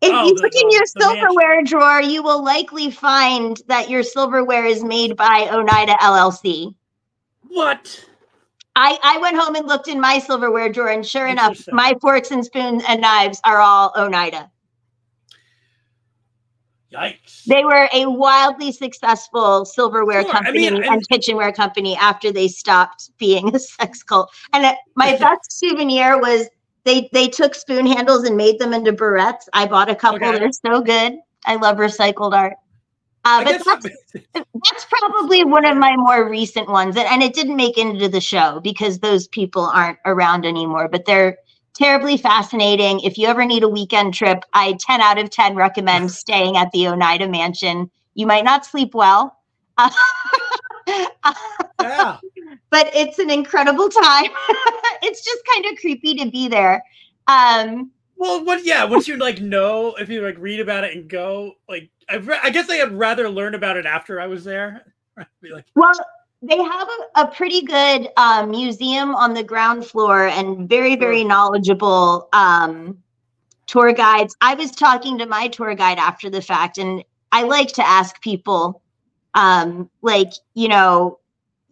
If 0.00 0.10
Oh, 0.12 0.26
you 0.26 0.34
the- 0.34 0.42
look 0.42 0.54
in 0.54 0.70
your 0.70 0.82
the 0.94 1.00
mansion. 1.06 1.20
silverware 1.22 1.62
drawer, 1.62 2.02
you 2.02 2.22
will 2.22 2.44
likely 2.44 2.90
find 2.90 3.58
that 3.68 3.88
your 3.88 4.02
silverware 4.02 4.66
is 4.66 4.84
made 4.84 5.16
by 5.16 5.48
Oneida 5.50 5.94
LLC. 5.94 6.74
What? 7.48 8.04
I, 8.76 8.98
I 9.02 9.18
went 9.18 9.36
home 9.36 9.54
and 9.54 9.68
looked 9.68 9.88
in 9.88 10.00
my 10.00 10.18
silverware 10.18 10.68
drawer, 10.68 10.88
and 10.88 11.06
sure 11.06 11.28
enough, 11.28 11.58
my 11.72 11.94
forks 12.00 12.30
and 12.32 12.44
spoons 12.44 12.82
and 12.88 13.00
knives 13.00 13.40
are 13.44 13.60
all 13.60 13.92
Oneida. 13.96 14.50
Yikes! 16.92 17.44
They 17.44 17.64
were 17.64 17.88
a 17.92 18.06
wildly 18.06 18.72
successful 18.72 19.64
silverware 19.64 20.22
Sure, 20.22 20.30
I 20.30 20.32
company 20.32 20.70
mean, 20.70 20.84
and 20.84 21.08
kitchenware 21.08 21.52
company 21.52 21.96
after 21.96 22.32
they 22.32 22.48
stopped 22.48 23.10
being 23.18 23.54
a 23.54 23.58
sex 23.58 24.02
cult. 24.02 24.32
And 24.52 24.76
my 24.96 25.16
best 25.18 25.52
souvenir 25.52 26.20
was 26.20 26.48
they 26.84 27.08
they 27.12 27.28
took 27.28 27.54
spoon 27.54 27.86
handles 27.86 28.24
and 28.24 28.36
made 28.36 28.58
them 28.58 28.72
into 28.72 28.92
barrettes. 28.92 29.48
I 29.52 29.66
bought 29.66 29.90
a 29.90 29.94
couple. 29.94 30.28
Okay. 30.28 30.38
They're 30.38 30.50
so 30.52 30.82
good. 30.82 31.14
I 31.46 31.56
love 31.56 31.78
recycled 31.78 32.32
art. 32.32 32.54
Uh, 33.26 33.42
but 33.42 33.64
that's 33.64 33.86
that's 34.34 34.84
probably 34.84 35.44
one 35.44 35.64
of 35.64 35.78
my 35.78 35.96
more 35.96 36.28
recent 36.28 36.68
ones 36.68 36.94
and, 36.96 37.08
and 37.08 37.22
it 37.22 37.32
didn't 37.32 37.56
make 37.56 37.78
it 37.78 37.86
into 37.86 38.06
the 38.06 38.20
show 38.20 38.60
because 38.60 38.98
those 38.98 39.26
people 39.28 39.62
aren't 39.62 39.98
around 40.04 40.44
anymore 40.44 40.88
but 40.88 41.06
they're 41.06 41.38
terribly 41.72 42.18
fascinating 42.18 43.00
if 43.00 43.16
you 43.16 43.26
ever 43.26 43.46
need 43.46 43.62
a 43.62 43.68
weekend 43.68 44.12
trip 44.12 44.44
i 44.52 44.76
10 44.78 45.00
out 45.00 45.18
of 45.18 45.30
10 45.30 45.54
recommend 45.54 46.10
staying 46.22 46.58
at 46.58 46.70
the 46.72 46.86
oneida 46.86 47.26
mansion 47.26 47.90
you 48.12 48.26
might 48.26 48.44
not 48.44 48.66
sleep 48.66 48.94
well 48.94 49.38
uh, 49.78 49.90
yeah. 51.80 52.18
but 52.68 52.94
it's 52.94 53.18
an 53.18 53.30
incredible 53.30 53.88
time 53.88 54.30
it's 55.02 55.24
just 55.24 55.42
kind 55.54 55.64
of 55.72 55.78
creepy 55.80 56.14
to 56.14 56.30
be 56.30 56.46
there 56.46 56.84
um 57.26 57.90
Well, 58.16 58.44
what? 58.44 58.64
Yeah, 58.64 58.84
once 58.84 59.08
you 59.08 59.16
like 59.16 59.40
know, 59.40 59.94
if 59.98 60.08
you 60.08 60.22
like 60.22 60.38
read 60.38 60.60
about 60.60 60.84
it 60.84 60.94
and 60.96 61.08
go, 61.08 61.54
like, 61.68 61.90
I, 62.08 62.40
I 62.42 62.50
guess 62.50 62.68
I 62.70 62.76
had 62.76 62.92
rather 62.92 63.28
learn 63.28 63.54
about 63.54 63.76
it 63.76 63.86
after 63.86 64.20
I 64.20 64.26
was 64.26 64.44
there. 64.44 64.92
Be 65.40 65.50
like, 65.50 65.66
Well, 65.74 65.92
they 66.42 66.56
have 66.56 66.88
a, 66.88 67.22
a 67.22 67.28
pretty 67.28 67.62
good 67.62 68.08
uh, 68.16 68.46
museum 68.46 69.14
on 69.14 69.34
the 69.34 69.42
ground 69.42 69.86
floor 69.86 70.26
and 70.26 70.68
very 70.68 70.96
very 70.96 71.24
knowledgeable 71.24 72.28
um, 72.32 72.98
tour 73.66 73.92
guides. 73.92 74.36
I 74.40 74.54
was 74.54 74.70
talking 74.70 75.18
to 75.18 75.26
my 75.26 75.48
tour 75.48 75.74
guide 75.74 75.98
after 75.98 76.28
the 76.28 76.42
fact, 76.42 76.78
and 76.78 77.02
I 77.32 77.42
like 77.42 77.68
to 77.72 77.86
ask 77.86 78.20
people, 78.20 78.82
um, 79.34 79.90
like 80.02 80.32
you 80.54 80.68
know, 80.68 81.18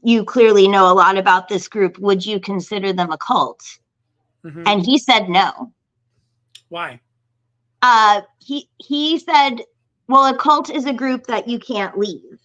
you 0.03 0.25
clearly 0.25 0.69
know 0.69 0.91
a 0.91 0.95
lot 0.95 1.19
about 1.19 1.49
this 1.49 1.69
group. 1.69 1.99
Would 1.99 2.25
you 2.25 2.41
consider 2.41 2.93
them 2.93 3.13
a 3.13 3.19
cult? 3.19 3.63
Mm-hmm. 4.45 4.63
And 4.67 4.85
he 4.85 4.99
said 4.99 5.29
no. 5.29 5.73
Why? 6.69 7.01
Uh, 7.83 8.23
he 8.39 8.69
he 8.79 9.19
said, 9.19 9.63
well, 10.13 10.27
a 10.27 10.37
cult 10.37 10.71
is 10.71 10.85
a 10.85 10.93
group 10.93 11.27
that 11.27 11.49
you 11.49 11.59
can't 11.59 11.99
leave. 11.99 12.39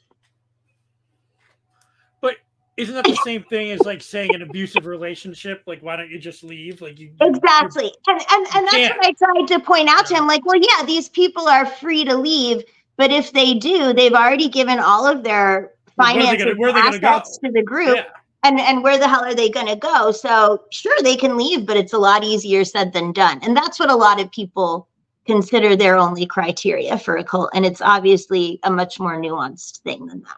But 2.21 2.37
isn't 2.77 2.95
that 2.95 3.05
the 3.05 3.17
same 3.23 3.43
thing 3.43 3.71
as 3.71 3.81
like 3.81 4.01
saying 4.01 4.33
an 4.33 4.41
abusive 4.41 4.85
relationship? 4.85 5.63
Like, 5.67 5.81
why 5.81 5.95
don't 5.95 6.09
you 6.09 6.19
just 6.19 6.43
leave? 6.43 6.81
Like 6.81 6.99
you 6.99 7.11
exactly, 7.21 7.93
and 8.07 8.21
and, 8.31 8.47
and 8.55 8.65
that's 8.65 8.75
can't. 8.75 8.97
what 8.97 9.05
I 9.05 9.13
tried 9.13 9.47
to 9.47 9.59
point 9.59 9.89
out 9.89 10.05
to 10.07 10.15
him. 10.15 10.27
Like, 10.27 10.45
well, 10.45 10.59
yeah, 10.59 10.85
these 10.85 11.09
people 11.09 11.47
are 11.47 11.65
free 11.65 12.05
to 12.05 12.15
leave, 12.15 12.63
but 12.95 13.11
if 13.11 13.33
they 13.33 13.53
do, 13.53 13.93
they've 13.93 14.13
already 14.13 14.49
given 14.49 14.79
all 14.79 15.05
of 15.05 15.23
their 15.23 15.73
finances 15.97 16.55
gonna, 16.57 16.79
assets 16.79 17.37
to 17.39 17.51
the 17.51 17.63
group. 17.63 17.97
Yeah. 17.97 18.05
And, 18.43 18.59
and 18.61 18.83
where 18.83 18.97
the 18.97 19.09
hell 19.09 19.25
are 19.25 19.33
they 19.33 19.49
going 19.49 19.65
to 19.65 19.75
go? 19.75 20.11
So 20.11 20.63
sure, 20.71 20.95
they 21.01 21.17
can 21.17 21.35
leave, 21.35 21.65
but 21.65 21.75
it's 21.75 21.91
a 21.91 21.97
lot 21.97 22.23
easier 22.23 22.63
said 22.63 22.93
than 22.93 23.11
done. 23.11 23.39
And 23.41 23.57
that's 23.57 23.79
what 23.79 23.89
a 23.89 23.95
lot 23.95 24.21
of 24.21 24.31
people 24.31 24.86
consider 25.27 25.75
their 25.75 25.97
only 25.97 26.25
criteria 26.25 26.97
for 26.97 27.17
a 27.17 27.23
cult. 27.23 27.51
And 27.53 27.65
it's 27.65 27.81
obviously 27.81 28.59
a 28.63 28.71
much 28.71 28.99
more 28.99 29.21
nuanced 29.21 29.79
thing 29.79 30.07
than 30.07 30.23
that. 30.23 30.37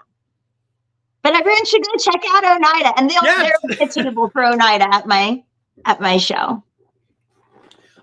But 1.21 1.35
everyone 1.35 1.65
should 1.65 1.83
go 1.83 1.97
check 1.97 2.21
out 2.29 2.43
Oneida, 2.43 2.93
and 2.97 3.09
they'll 3.09 3.23
yes. 3.23 3.57
they're 3.77 3.91
suitable 3.91 4.29
for 4.29 4.43
Oneida 4.43 4.93
at 4.93 5.05
my 5.05 5.43
at 5.85 6.01
my 6.01 6.17
show. 6.17 6.63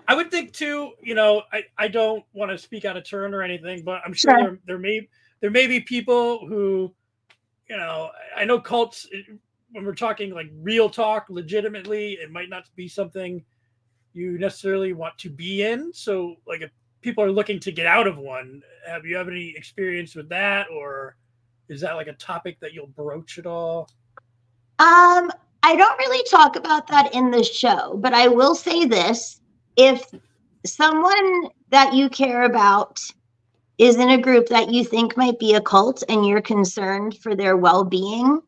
I 0.07 0.15
would 0.15 0.31
think 0.31 0.53
too, 0.53 0.93
you 1.01 1.15
know, 1.15 1.43
I, 1.51 1.63
I 1.77 1.89
don't 1.89 2.23
want 2.33 2.51
to 2.51 2.57
speak 2.57 2.85
out 2.85 2.95
of 2.95 3.03
turn 3.03 3.33
or 3.33 3.41
anything, 3.41 3.83
but 3.83 4.01
I'm 4.05 4.13
sure, 4.13 4.31
sure. 4.31 4.41
There, 4.41 4.59
there 4.65 4.77
may 4.77 5.07
there 5.41 5.49
may 5.49 5.67
be 5.67 5.79
people 5.79 6.47
who, 6.47 6.93
you 7.69 7.75
know, 7.75 8.09
I 8.35 8.45
know 8.45 8.59
cults 8.59 9.07
when 9.71 9.85
we're 9.85 9.95
talking 9.95 10.33
like 10.33 10.49
real 10.61 10.89
talk, 10.89 11.25
legitimately, 11.29 12.13
it 12.13 12.31
might 12.31 12.49
not 12.49 12.69
be 12.75 12.87
something 12.87 13.43
you 14.17 14.37
necessarily 14.37 14.93
want 14.93 15.17
to 15.19 15.29
be 15.29 15.63
in. 15.63 15.93
So, 15.93 16.35
like, 16.47 16.61
if 16.61 16.71
people 17.01 17.23
are 17.23 17.31
looking 17.31 17.59
to 17.61 17.71
get 17.71 17.85
out 17.85 18.07
of 18.07 18.17
one, 18.17 18.61
have 18.87 19.05
you 19.05 19.15
have 19.15 19.27
any 19.27 19.53
experience 19.55 20.15
with 20.15 20.27
that, 20.29 20.67
or 20.71 21.15
is 21.69 21.81
that 21.81 21.95
like 21.95 22.07
a 22.07 22.13
topic 22.13 22.59
that 22.61 22.73
you'll 22.73 22.87
broach 22.87 23.37
at 23.37 23.45
all? 23.45 23.89
Um, 24.79 25.31
I 25.63 25.75
don't 25.75 25.97
really 25.99 26.23
talk 26.29 26.55
about 26.55 26.87
that 26.87 27.13
in 27.13 27.31
the 27.31 27.43
show, 27.43 27.97
but 27.97 28.13
I 28.13 28.27
will 28.27 28.55
say 28.55 28.85
this: 28.85 29.39
if 29.75 30.11
someone 30.65 31.49
that 31.69 31.93
you 31.93 32.09
care 32.09 32.43
about 32.43 32.99
is 33.77 33.97
in 33.97 34.09
a 34.09 34.21
group 34.21 34.47
that 34.47 34.71
you 34.71 34.83
think 34.83 35.15
might 35.15 35.37
be 35.39 35.53
a 35.53 35.61
cult 35.61 36.03
and 36.09 36.25
you're 36.25 36.41
concerned 36.41 37.17
for 37.19 37.35
their 37.35 37.57
well-being 37.57 38.41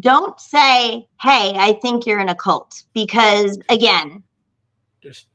don't 0.00 0.40
say 0.40 1.06
hey 1.20 1.52
i 1.56 1.78
think 1.82 2.06
you're 2.06 2.20
in 2.20 2.28
a 2.28 2.34
cult 2.34 2.84
because 2.94 3.58
again 3.68 4.22
just 5.00 5.26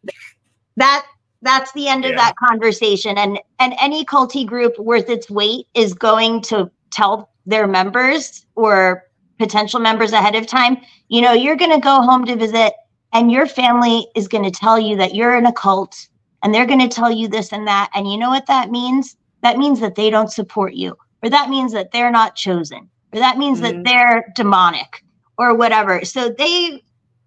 that 0.77 1.05
that's 1.41 1.71
the 1.73 1.87
end 1.87 2.03
yeah. 2.03 2.11
of 2.11 2.15
that 2.17 2.35
conversation 2.35 3.17
and 3.17 3.39
and 3.59 3.73
any 3.79 4.05
culty 4.05 4.45
group 4.45 4.77
worth 4.79 5.09
its 5.09 5.29
weight 5.29 5.67
is 5.73 5.93
going 5.93 6.41
to 6.41 6.69
tell 6.91 7.31
their 7.45 7.67
members 7.67 8.45
or 8.55 9.03
potential 9.37 9.79
members 9.79 10.11
ahead 10.11 10.35
of 10.35 10.47
time 10.47 10.77
you 11.09 11.21
know 11.21 11.33
you're 11.33 11.55
going 11.55 11.71
to 11.71 11.79
go 11.79 12.01
home 12.01 12.25
to 12.25 12.35
visit 12.35 12.73
and 13.13 13.31
your 13.31 13.45
family 13.45 14.07
is 14.15 14.27
going 14.27 14.43
to 14.43 14.51
tell 14.51 14.79
you 14.79 14.95
that 14.97 15.15
you're 15.15 15.37
in 15.37 15.45
a 15.45 15.53
cult 15.53 16.07
and 16.43 16.53
they're 16.53 16.65
going 16.65 16.79
to 16.79 16.87
tell 16.87 17.11
you 17.11 17.27
this 17.27 17.51
and 17.51 17.67
that 17.67 17.89
and 17.95 18.09
you 18.11 18.17
know 18.17 18.29
what 18.29 18.47
that 18.47 18.69
means 18.69 19.17
that 19.41 19.57
means 19.57 19.79
that 19.79 19.95
they 19.95 20.09
don't 20.09 20.31
support 20.31 20.73
you 20.73 20.95
or 21.23 21.29
that 21.29 21.49
means 21.49 21.71
that 21.73 21.91
they're 21.91 22.11
not 22.11 22.35
chosen 22.35 22.89
or 23.13 23.19
that 23.19 23.37
means 23.37 23.59
mm-hmm. 23.59 23.83
that 23.83 23.89
they're 23.89 24.33
demonic 24.35 25.03
or 25.37 25.53
whatever 25.53 26.03
so 26.05 26.29
they 26.29 26.81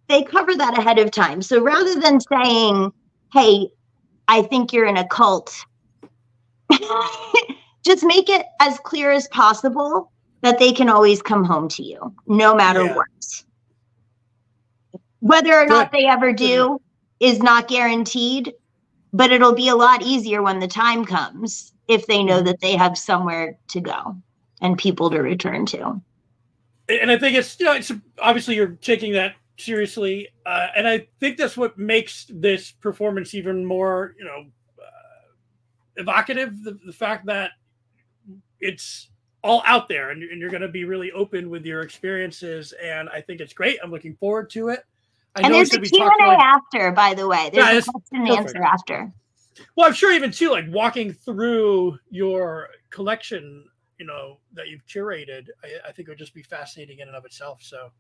they 0.09 0.23
cover 0.23 0.55
that 0.57 0.79
ahead 0.79 0.99
of 0.99 1.11
time. 1.11 1.43
So 1.43 1.63
rather 1.63 2.01
than 2.01 2.21
saying, 2.21 2.93
hey, 3.33 3.69
I 4.27 4.43
think 4.43 4.73
you're 4.73 4.87
in 4.87 4.97
a 4.97 5.07
cult, 5.07 5.55
just 7.85 8.05
make 8.05 8.29
it 8.29 8.47
as 8.61 8.79
clear 8.81 9.11
as 9.11 9.29
possible 9.29 10.11
that 10.43 10.59
they 10.59 10.73
can 10.73 10.89
always 10.89 11.21
come 11.21 11.45
home 11.45 11.69
to 11.69 11.83
you, 11.83 12.15
no 12.27 12.55
matter 12.55 12.85
yeah. 12.85 12.97
what. 12.97 13.07
Whether 15.21 15.55
or 15.55 15.67
not 15.67 15.91
they 15.91 16.07
ever 16.07 16.33
do 16.33 16.81
is 17.19 17.41
not 17.41 17.67
guaranteed, 17.69 18.53
but 19.13 19.33
it'll 19.33 19.55
be 19.55 19.69
a 19.69 19.75
lot 19.75 20.03
easier 20.03 20.43
when 20.43 20.61
the 20.61 20.69
time 20.69 21.05
comes 21.05 21.73
if 21.89 22.07
they 22.07 22.23
know 22.23 22.41
that 22.43 22.61
they 22.61 22.77
have 22.77 22.97
somewhere 22.97 23.59
to 23.69 23.81
go 23.81 24.17
and 24.61 24.79
people 24.79 25.11
to 25.11 25.19
return 25.19 25.67
to. 25.67 26.01
And 26.89 27.11
I 27.11 27.19
think 27.19 27.37
it's 27.37 27.59
you 27.59 27.67
know 27.67 27.73
it's 27.73 27.93
obviously 28.19 28.55
you're 28.55 28.79
taking 28.81 29.13
that 29.13 29.35
seriously, 29.59 30.29
uh, 30.47 30.69
and 30.77 30.87
I 30.87 31.09
think 31.21 31.37
that's 31.37 31.57
what 31.57 31.79
makes 31.79 32.27
this 32.31 32.71
performance 32.71 33.35
even 33.35 33.65
more, 33.65 34.15
you 34.19 34.25
know, 34.25 34.45
uh, 34.79 35.33
evocative. 35.97 36.63
The, 36.63 36.79
the, 36.87 36.93
fact 36.93 37.27
that 37.27 37.53
it's 38.61 39.11
all 39.43 39.63
out 39.67 39.89
there, 39.89 40.11
and, 40.11 40.23
and 40.23 40.41
you're 40.41 40.51
going 40.51 40.63
to 40.63 40.69
be 40.69 40.85
really 40.85 41.13
open 41.13 41.51
with 41.51 41.65
your 41.65 41.83
experiences, 41.83 42.73
and 42.83 43.09
I 43.11 43.21
think 43.21 43.41
it's 43.41 43.53
great. 43.53 43.79
I'm 43.83 43.91
looking 43.91 44.15
forward 44.17 44.51
to 44.51 44.69
it. 44.69 44.85
I 45.37 45.43
and 45.43 45.55
there's 45.55 45.75
a 45.75 45.81
Q&A 45.81 46.25
after, 46.25 46.91
by 46.93 47.15
the 47.15 47.29
way. 47.29 47.51
There's 47.53 47.67
yeah, 47.67 47.79
a 47.79 47.83
question 47.83 48.27
and 48.27 48.29
answer 48.31 48.63
after. 48.63 49.13
Well, 49.77 49.87
I'm 49.87 49.93
sure 49.93 50.13
even 50.13 50.31
too, 50.31 50.51
like 50.51 50.65
walking 50.69 51.13
through 51.13 51.99
your 52.11 52.69
collection, 52.91 53.65
you 53.99 54.07
know, 54.07 54.39
that 54.55 54.69
you've 54.69 54.87
curated, 54.87 55.49
I, 55.63 55.89
I 55.89 55.93
think 55.93 56.09
it 56.09 56.13
would 56.13 56.19
just 56.19 56.35
be 56.35 56.43
fascinating 56.43 57.01
in 57.01 57.09
and 57.09 57.17
of 57.17 57.25
itself. 57.25 57.63
So 57.63 57.91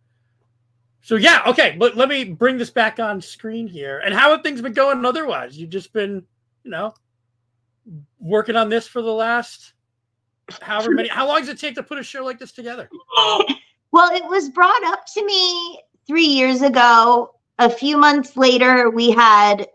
so 1.02 1.16
yeah, 1.16 1.42
okay, 1.46 1.76
but 1.78 1.96
let 1.96 2.08
me 2.08 2.24
bring 2.24 2.58
this 2.58 2.70
back 2.70 2.98
on 2.98 3.20
screen 3.20 3.66
here. 3.66 4.00
And 4.04 4.14
how 4.14 4.30
have 4.30 4.42
things 4.42 4.60
been 4.60 4.72
going 4.72 5.04
otherwise? 5.04 5.56
You've 5.56 5.70
just 5.70 5.92
been, 5.92 6.22
you 6.64 6.70
know, 6.70 6.92
working 8.18 8.56
on 8.56 8.68
this 8.68 8.86
for 8.86 9.02
the 9.02 9.12
last 9.12 9.72
however 10.62 10.90
many 10.92 11.08
how 11.08 11.26
long 11.26 11.40
does 11.40 11.48
it 11.48 11.58
take 11.58 11.74
to 11.74 11.82
put 11.82 11.98
a 11.98 12.02
show 12.02 12.24
like 12.24 12.38
this 12.38 12.52
together? 12.52 12.88
Well, 13.90 14.14
it 14.14 14.24
was 14.26 14.50
brought 14.50 14.84
up 14.84 15.06
to 15.14 15.24
me 15.24 15.80
3 16.06 16.22
years 16.22 16.60
ago. 16.60 17.34
A 17.58 17.70
few 17.70 17.96
months 17.96 18.36
later, 18.36 18.90
we 18.90 19.10
had 19.10 19.66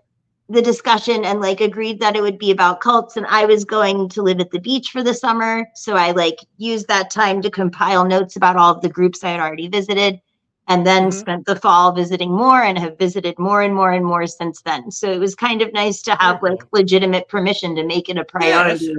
the 0.50 0.62
discussion 0.62 1.26
and 1.26 1.42
like 1.42 1.62
agreed 1.62 2.00
that 2.00 2.16
it 2.16 2.22
would 2.22 2.38
be 2.38 2.52
about 2.52 2.80
cults 2.80 3.18
and 3.18 3.26
I 3.26 3.46
was 3.46 3.66
going 3.66 4.10
to 4.10 4.22
live 4.22 4.40
at 4.40 4.52
the 4.52 4.60
beach 4.60 4.92
for 4.92 5.02
the 5.02 5.16
summer, 5.16 5.68
so 5.74 5.96
I 5.96 6.12
like 6.12 6.38
used 6.58 6.88
that 6.90 7.10
time 7.10 7.42
to 7.42 7.50
compile 7.50 8.06
notes 8.06 8.36
about 8.36 8.56
all 8.56 8.76
of 8.76 8.82
the 8.82 8.88
groups 8.88 9.24
I 9.24 9.32
had 9.32 9.40
already 9.40 9.68
visited 9.68 10.22
and 10.68 10.88
then 10.88 11.04
mm-hmm. 11.04 11.20
spent 11.20 11.46
the 11.46 11.56
fall 11.56 11.92
visiting 11.92 12.32
more 12.32 12.64
and 12.64 12.78
have 12.78 12.98
visited 12.98 13.38
more 13.38 13.62
and 13.62 13.76
more 13.76 13.92
and 13.92 14.06
more 14.06 14.26
since 14.26 14.62
then. 14.62 14.90
So 14.92 15.12
it 15.12 15.20
was 15.20 15.36
kind 15.36 15.62
of 15.62 15.74
nice 15.74 16.02
to 16.04 16.16
have 16.16 16.42
like 16.42 16.60
legitimate 16.72 17.28
permission 17.28 17.76
to 17.76 17.86
make 17.86 18.10
it 18.10 18.18
a 18.18 18.24
priority 18.24 18.96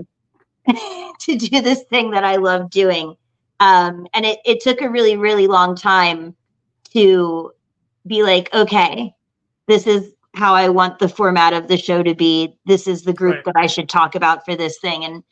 yes. 0.67 1.15
to 1.21 1.37
do 1.37 1.63
this 1.63 1.83
thing 1.85 2.11
that 2.11 2.25
I 2.25 2.37
love 2.37 2.71
doing. 2.71 3.17
Um, 3.61 4.07
and 4.13 4.27
it, 4.27 4.41
it 4.45 4.61
took 4.61 4.83
a 4.83 4.91
really, 4.91 5.17
really 5.17 5.47
long 5.47 5.75
time 5.75 6.37
to 6.93 7.53
be 8.07 8.23
like, 8.23 8.53
okay, 8.53 9.15
this 9.67 9.87
is 9.87 10.13
how 10.35 10.55
I 10.55 10.69
want 10.69 10.99
the 10.99 11.09
format 11.09 11.55
of 11.55 11.69
the 11.69 11.79
show 11.79 12.03
to 12.03 12.15
be. 12.15 12.59
This 12.67 12.87
is 12.87 13.03
the 13.03 13.13
group 13.13 13.37
right. 13.37 13.45
that 13.47 13.57
I 13.57 13.67
should 13.67 13.89
talk 13.89 14.15
about 14.15 14.45
for 14.45 14.55
this 14.55 14.79
thing. 14.81 15.05
And 15.05 15.23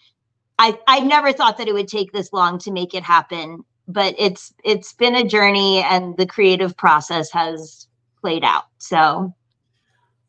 I, 0.58 0.78
I 0.86 1.00
never 1.00 1.32
thought 1.32 1.58
that 1.58 1.68
it 1.68 1.74
would 1.74 1.88
take 1.88 2.12
this 2.12 2.32
long 2.32 2.58
to 2.60 2.70
make 2.70 2.94
it 2.94 3.02
happen 3.02 3.64
but 3.88 4.14
it's 4.18 4.54
it's 4.64 4.92
been 4.92 5.14
a 5.14 5.24
journey 5.24 5.82
and 5.82 6.16
the 6.16 6.26
creative 6.26 6.76
process 6.76 7.30
has 7.30 7.88
played 8.20 8.44
out 8.44 8.64
so. 8.78 9.34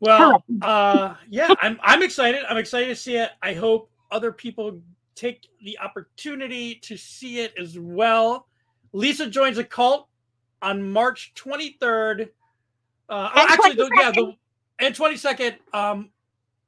Well 0.00 0.42
uh 0.60 1.14
yeah 1.30 1.54
i'm 1.60 1.78
i'm 1.82 2.02
excited. 2.02 2.42
I'm 2.48 2.58
excited 2.58 2.88
to 2.88 2.96
see 2.96 3.16
it. 3.16 3.30
I 3.42 3.54
hope 3.54 3.90
other 4.10 4.32
people 4.32 4.80
take 5.14 5.48
the 5.62 5.78
opportunity 5.78 6.74
to 6.76 6.96
see 6.96 7.40
it 7.40 7.54
as 7.58 7.78
well. 7.78 8.48
Lisa 8.92 9.28
joins 9.28 9.58
a 9.58 9.64
cult 9.64 10.08
on 10.64 10.90
march 10.90 11.32
23rd 11.36 12.30
uh 13.10 13.30
oh, 13.34 13.46
actually 13.48 13.74
the, 13.74 13.90
yeah 14.00 14.10
the 14.10 14.34
and 14.80 14.94
22nd 14.94 15.56
um 15.74 16.08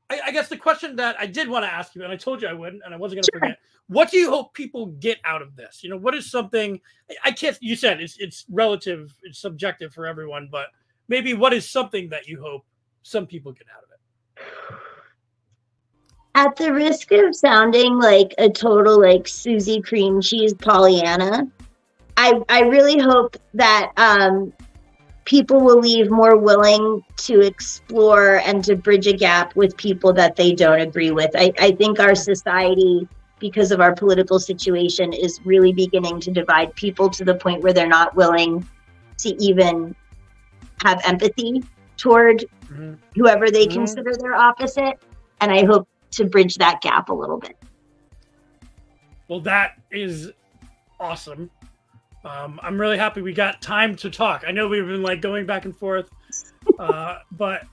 I, 0.08 0.20
I, 0.26 0.30
guess 0.30 0.48
the 0.48 0.56
question 0.56 0.96
that 0.96 1.16
I 1.18 1.26
did 1.26 1.48
want 1.48 1.64
to 1.64 1.72
ask 1.72 1.94
you, 1.94 2.04
and 2.04 2.12
I 2.12 2.16
told 2.16 2.40
you 2.40 2.48
I 2.48 2.52
wouldn't, 2.52 2.82
and 2.84 2.94
I 2.94 2.96
wasn't 2.96 3.16
going 3.16 3.24
to 3.24 3.30
sure. 3.32 3.40
forget. 3.40 3.58
What 3.88 4.10
do 4.10 4.18
you 4.18 4.30
hope 4.30 4.54
people 4.54 4.86
get 4.86 5.18
out 5.24 5.42
of 5.42 5.56
this? 5.56 5.82
You 5.82 5.90
know, 5.90 5.96
what 5.96 6.14
is 6.14 6.30
something 6.30 6.80
I 7.24 7.32
can't? 7.32 7.56
You 7.60 7.76
said 7.76 8.00
it's 8.00 8.16
it's 8.18 8.44
relative, 8.50 9.14
it's 9.22 9.38
subjective 9.38 9.92
for 9.92 10.06
everyone, 10.06 10.48
but 10.50 10.66
maybe 11.08 11.34
what 11.34 11.52
is 11.52 11.68
something 11.68 12.08
that 12.10 12.26
you 12.26 12.40
hope 12.40 12.64
some 13.02 13.26
people 13.26 13.52
get 13.52 13.66
out 13.76 13.84
of 13.84 13.90
it? 13.90 14.78
At 16.34 16.56
the 16.56 16.72
risk 16.72 17.12
of 17.12 17.34
sounding 17.34 17.98
like 17.98 18.34
a 18.38 18.50
total 18.50 19.00
like 19.00 19.26
Susie 19.26 19.80
cream 19.80 20.20
cheese 20.20 20.52
Pollyanna, 20.54 21.48
I 22.16 22.40
I 22.48 22.62
really 22.62 22.98
hope 22.98 23.36
that 23.54 23.92
um, 23.96 24.52
people 25.26 25.60
will 25.60 25.80
leave 25.80 26.08
more 26.08 26.36
willing 26.36 27.04
to 27.16 27.40
explore 27.40 28.36
and 28.46 28.64
to 28.64 28.76
bridge 28.76 29.06
a 29.08 29.12
gap 29.12 29.54
with 29.56 29.76
people 29.76 30.12
that 30.12 30.36
they 30.36 30.52
don't 30.52 30.80
agree 30.80 31.10
with. 31.10 31.30
I, 31.34 31.52
I 31.58 31.72
think 31.72 31.98
our 31.98 32.14
society, 32.14 33.06
because 33.40 33.72
of 33.72 33.80
our 33.80 33.94
political 33.94 34.38
situation, 34.38 35.12
is 35.12 35.40
really 35.44 35.72
beginning 35.72 36.20
to 36.20 36.30
divide 36.30 36.74
people 36.76 37.10
to 37.10 37.24
the 37.24 37.34
point 37.34 37.62
where 37.62 37.72
they're 37.72 37.88
not 37.88 38.14
willing 38.14 38.66
to 39.18 39.28
even 39.42 39.94
have 40.84 41.00
empathy 41.04 41.62
toward 41.96 42.44
mm-hmm. 42.66 42.94
whoever 43.16 43.50
they 43.50 43.66
mm-hmm. 43.66 43.78
consider 43.78 44.12
their 44.18 44.34
opposite. 44.34 44.94
And 45.40 45.50
I 45.50 45.64
hope 45.64 45.88
to 46.12 46.24
bridge 46.24 46.54
that 46.58 46.80
gap 46.80 47.08
a 47.08 47.14
little 47.14 47.38
bit. 47.38 47.56
Well, 49.26 49.40
that 49.40 49.72
is 49.90 50.30
awesome. 51.00 51.50
Um, 52.26 52.58
I'm 52.60 52.80
really 52.80 52.98
happy 52.98 53.22
we 53.22 53.32
got 53.32 53.62
time 53.62 53.94
to 53.96 54.10
talk. 54.10 54.42
I 54.46 54.50
know 54.50 54.66
we've 54.66 54.86
been 54.86 55.02
like 55.02 55.20
going 55.20 55.46
back 55.46 55.64
and 55.64 55.76
forth, 55.76 56.10
uh, 56.78 57.18
but 57.32 57.64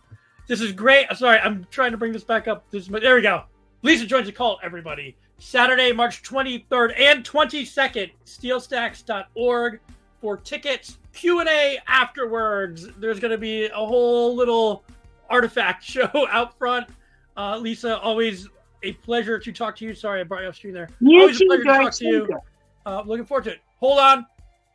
this 0.48 0.62
is 0.62 0.72
great. 0.72 1.08
Sorry, 1.16 1.40
I'm 1.40 1.66
trying 1.72 1.92
to 1.92 1.98
bring 1.98 2.12
this 2.12 2.24
back 2.24 2.48
up. 2.48 2.70
This, 2.70 2.88
there 2.88 3.16
we 3.16 3.22
go. 3.22 3.46
Lisa 3.82 4.06
joins 4.06 4.28
the 4.28 4.32
cult, 4.32 4.60
everybody. 4.62 5.18
Saturday, 5.40 5.92
March 5.92 6.22
23rd 6.22 7.00
and 7.00 7.24
22nd, 7.24 8.12
steelstacks.org 8.26 9.80
for 10.22 10.38
tickets, 10.38 11.00
Q&A 11.14 11.80
afterwards. 11.88 12.88
There's 13.00 13.20
going 13.20 13.32
to 13.32 13.38
be 13.38 13.66
a 13.66 13.74
whole 13.74 14.36
little 14.36 14.86
artifact 15.30 15.84
show 15.84 16.10
out 16.30 16.58
front. 16.60 16.88
Uh, 17.36 17.58
Lisa, 17.58 18.00
always 18.00 18.48
a 18.84 18.94
pleasure 18.94 19.40
to 19.40 19.52
talk 19.52 19.76
to 19.78 19.86
you. 19.86 19.96
Sorry, 19.96 20.22
I 20.22 20.24
brought 20.24 20.44
you 20.44 20.50
off 20.50 20.56
screen 20.56 20.76
there. 20.76 20.90
You 21.00 21.22
always 21.22 21.40
too, 21.40 21.46
a 21.46 21.48
pleasure 21.48 21.64
George. 21.64 21.78
to 21.78 21.84
talk 21.84 21.94
to 21.96 22.06
you. 22.06 22.40
Uh, 22.86 23.04
looking 23.06 23.26
forward 23.26 23.46
to 23.46 23.52
it. 23.54 23.60
Hold 23.80 24.00
on. 24.00 24.26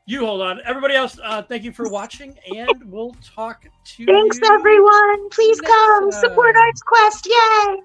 You 0.09 0.25
hold 0.25 0.41
on. 0.41 0.63
Everybody 0.65 0.95
else, 0.95 1.21
uh, 1.23 1.43
thank 1.43 1.65
you 1.65 1.71
for 1.71 1.87
watching, 1.91 2.35
and 2.57 2.91
we'll 2.91 3.15
talk 3.23 3.67
to 3.85 4.07
Thanks, 4.07 4.41
everyone. 4.43 5.29
Please 5.29 5.61
come 5.61 6.11
support 6.11 6.57
Arts 6.57 6.81
Quest. 6.81 7.27
Yay! 7.27 7.83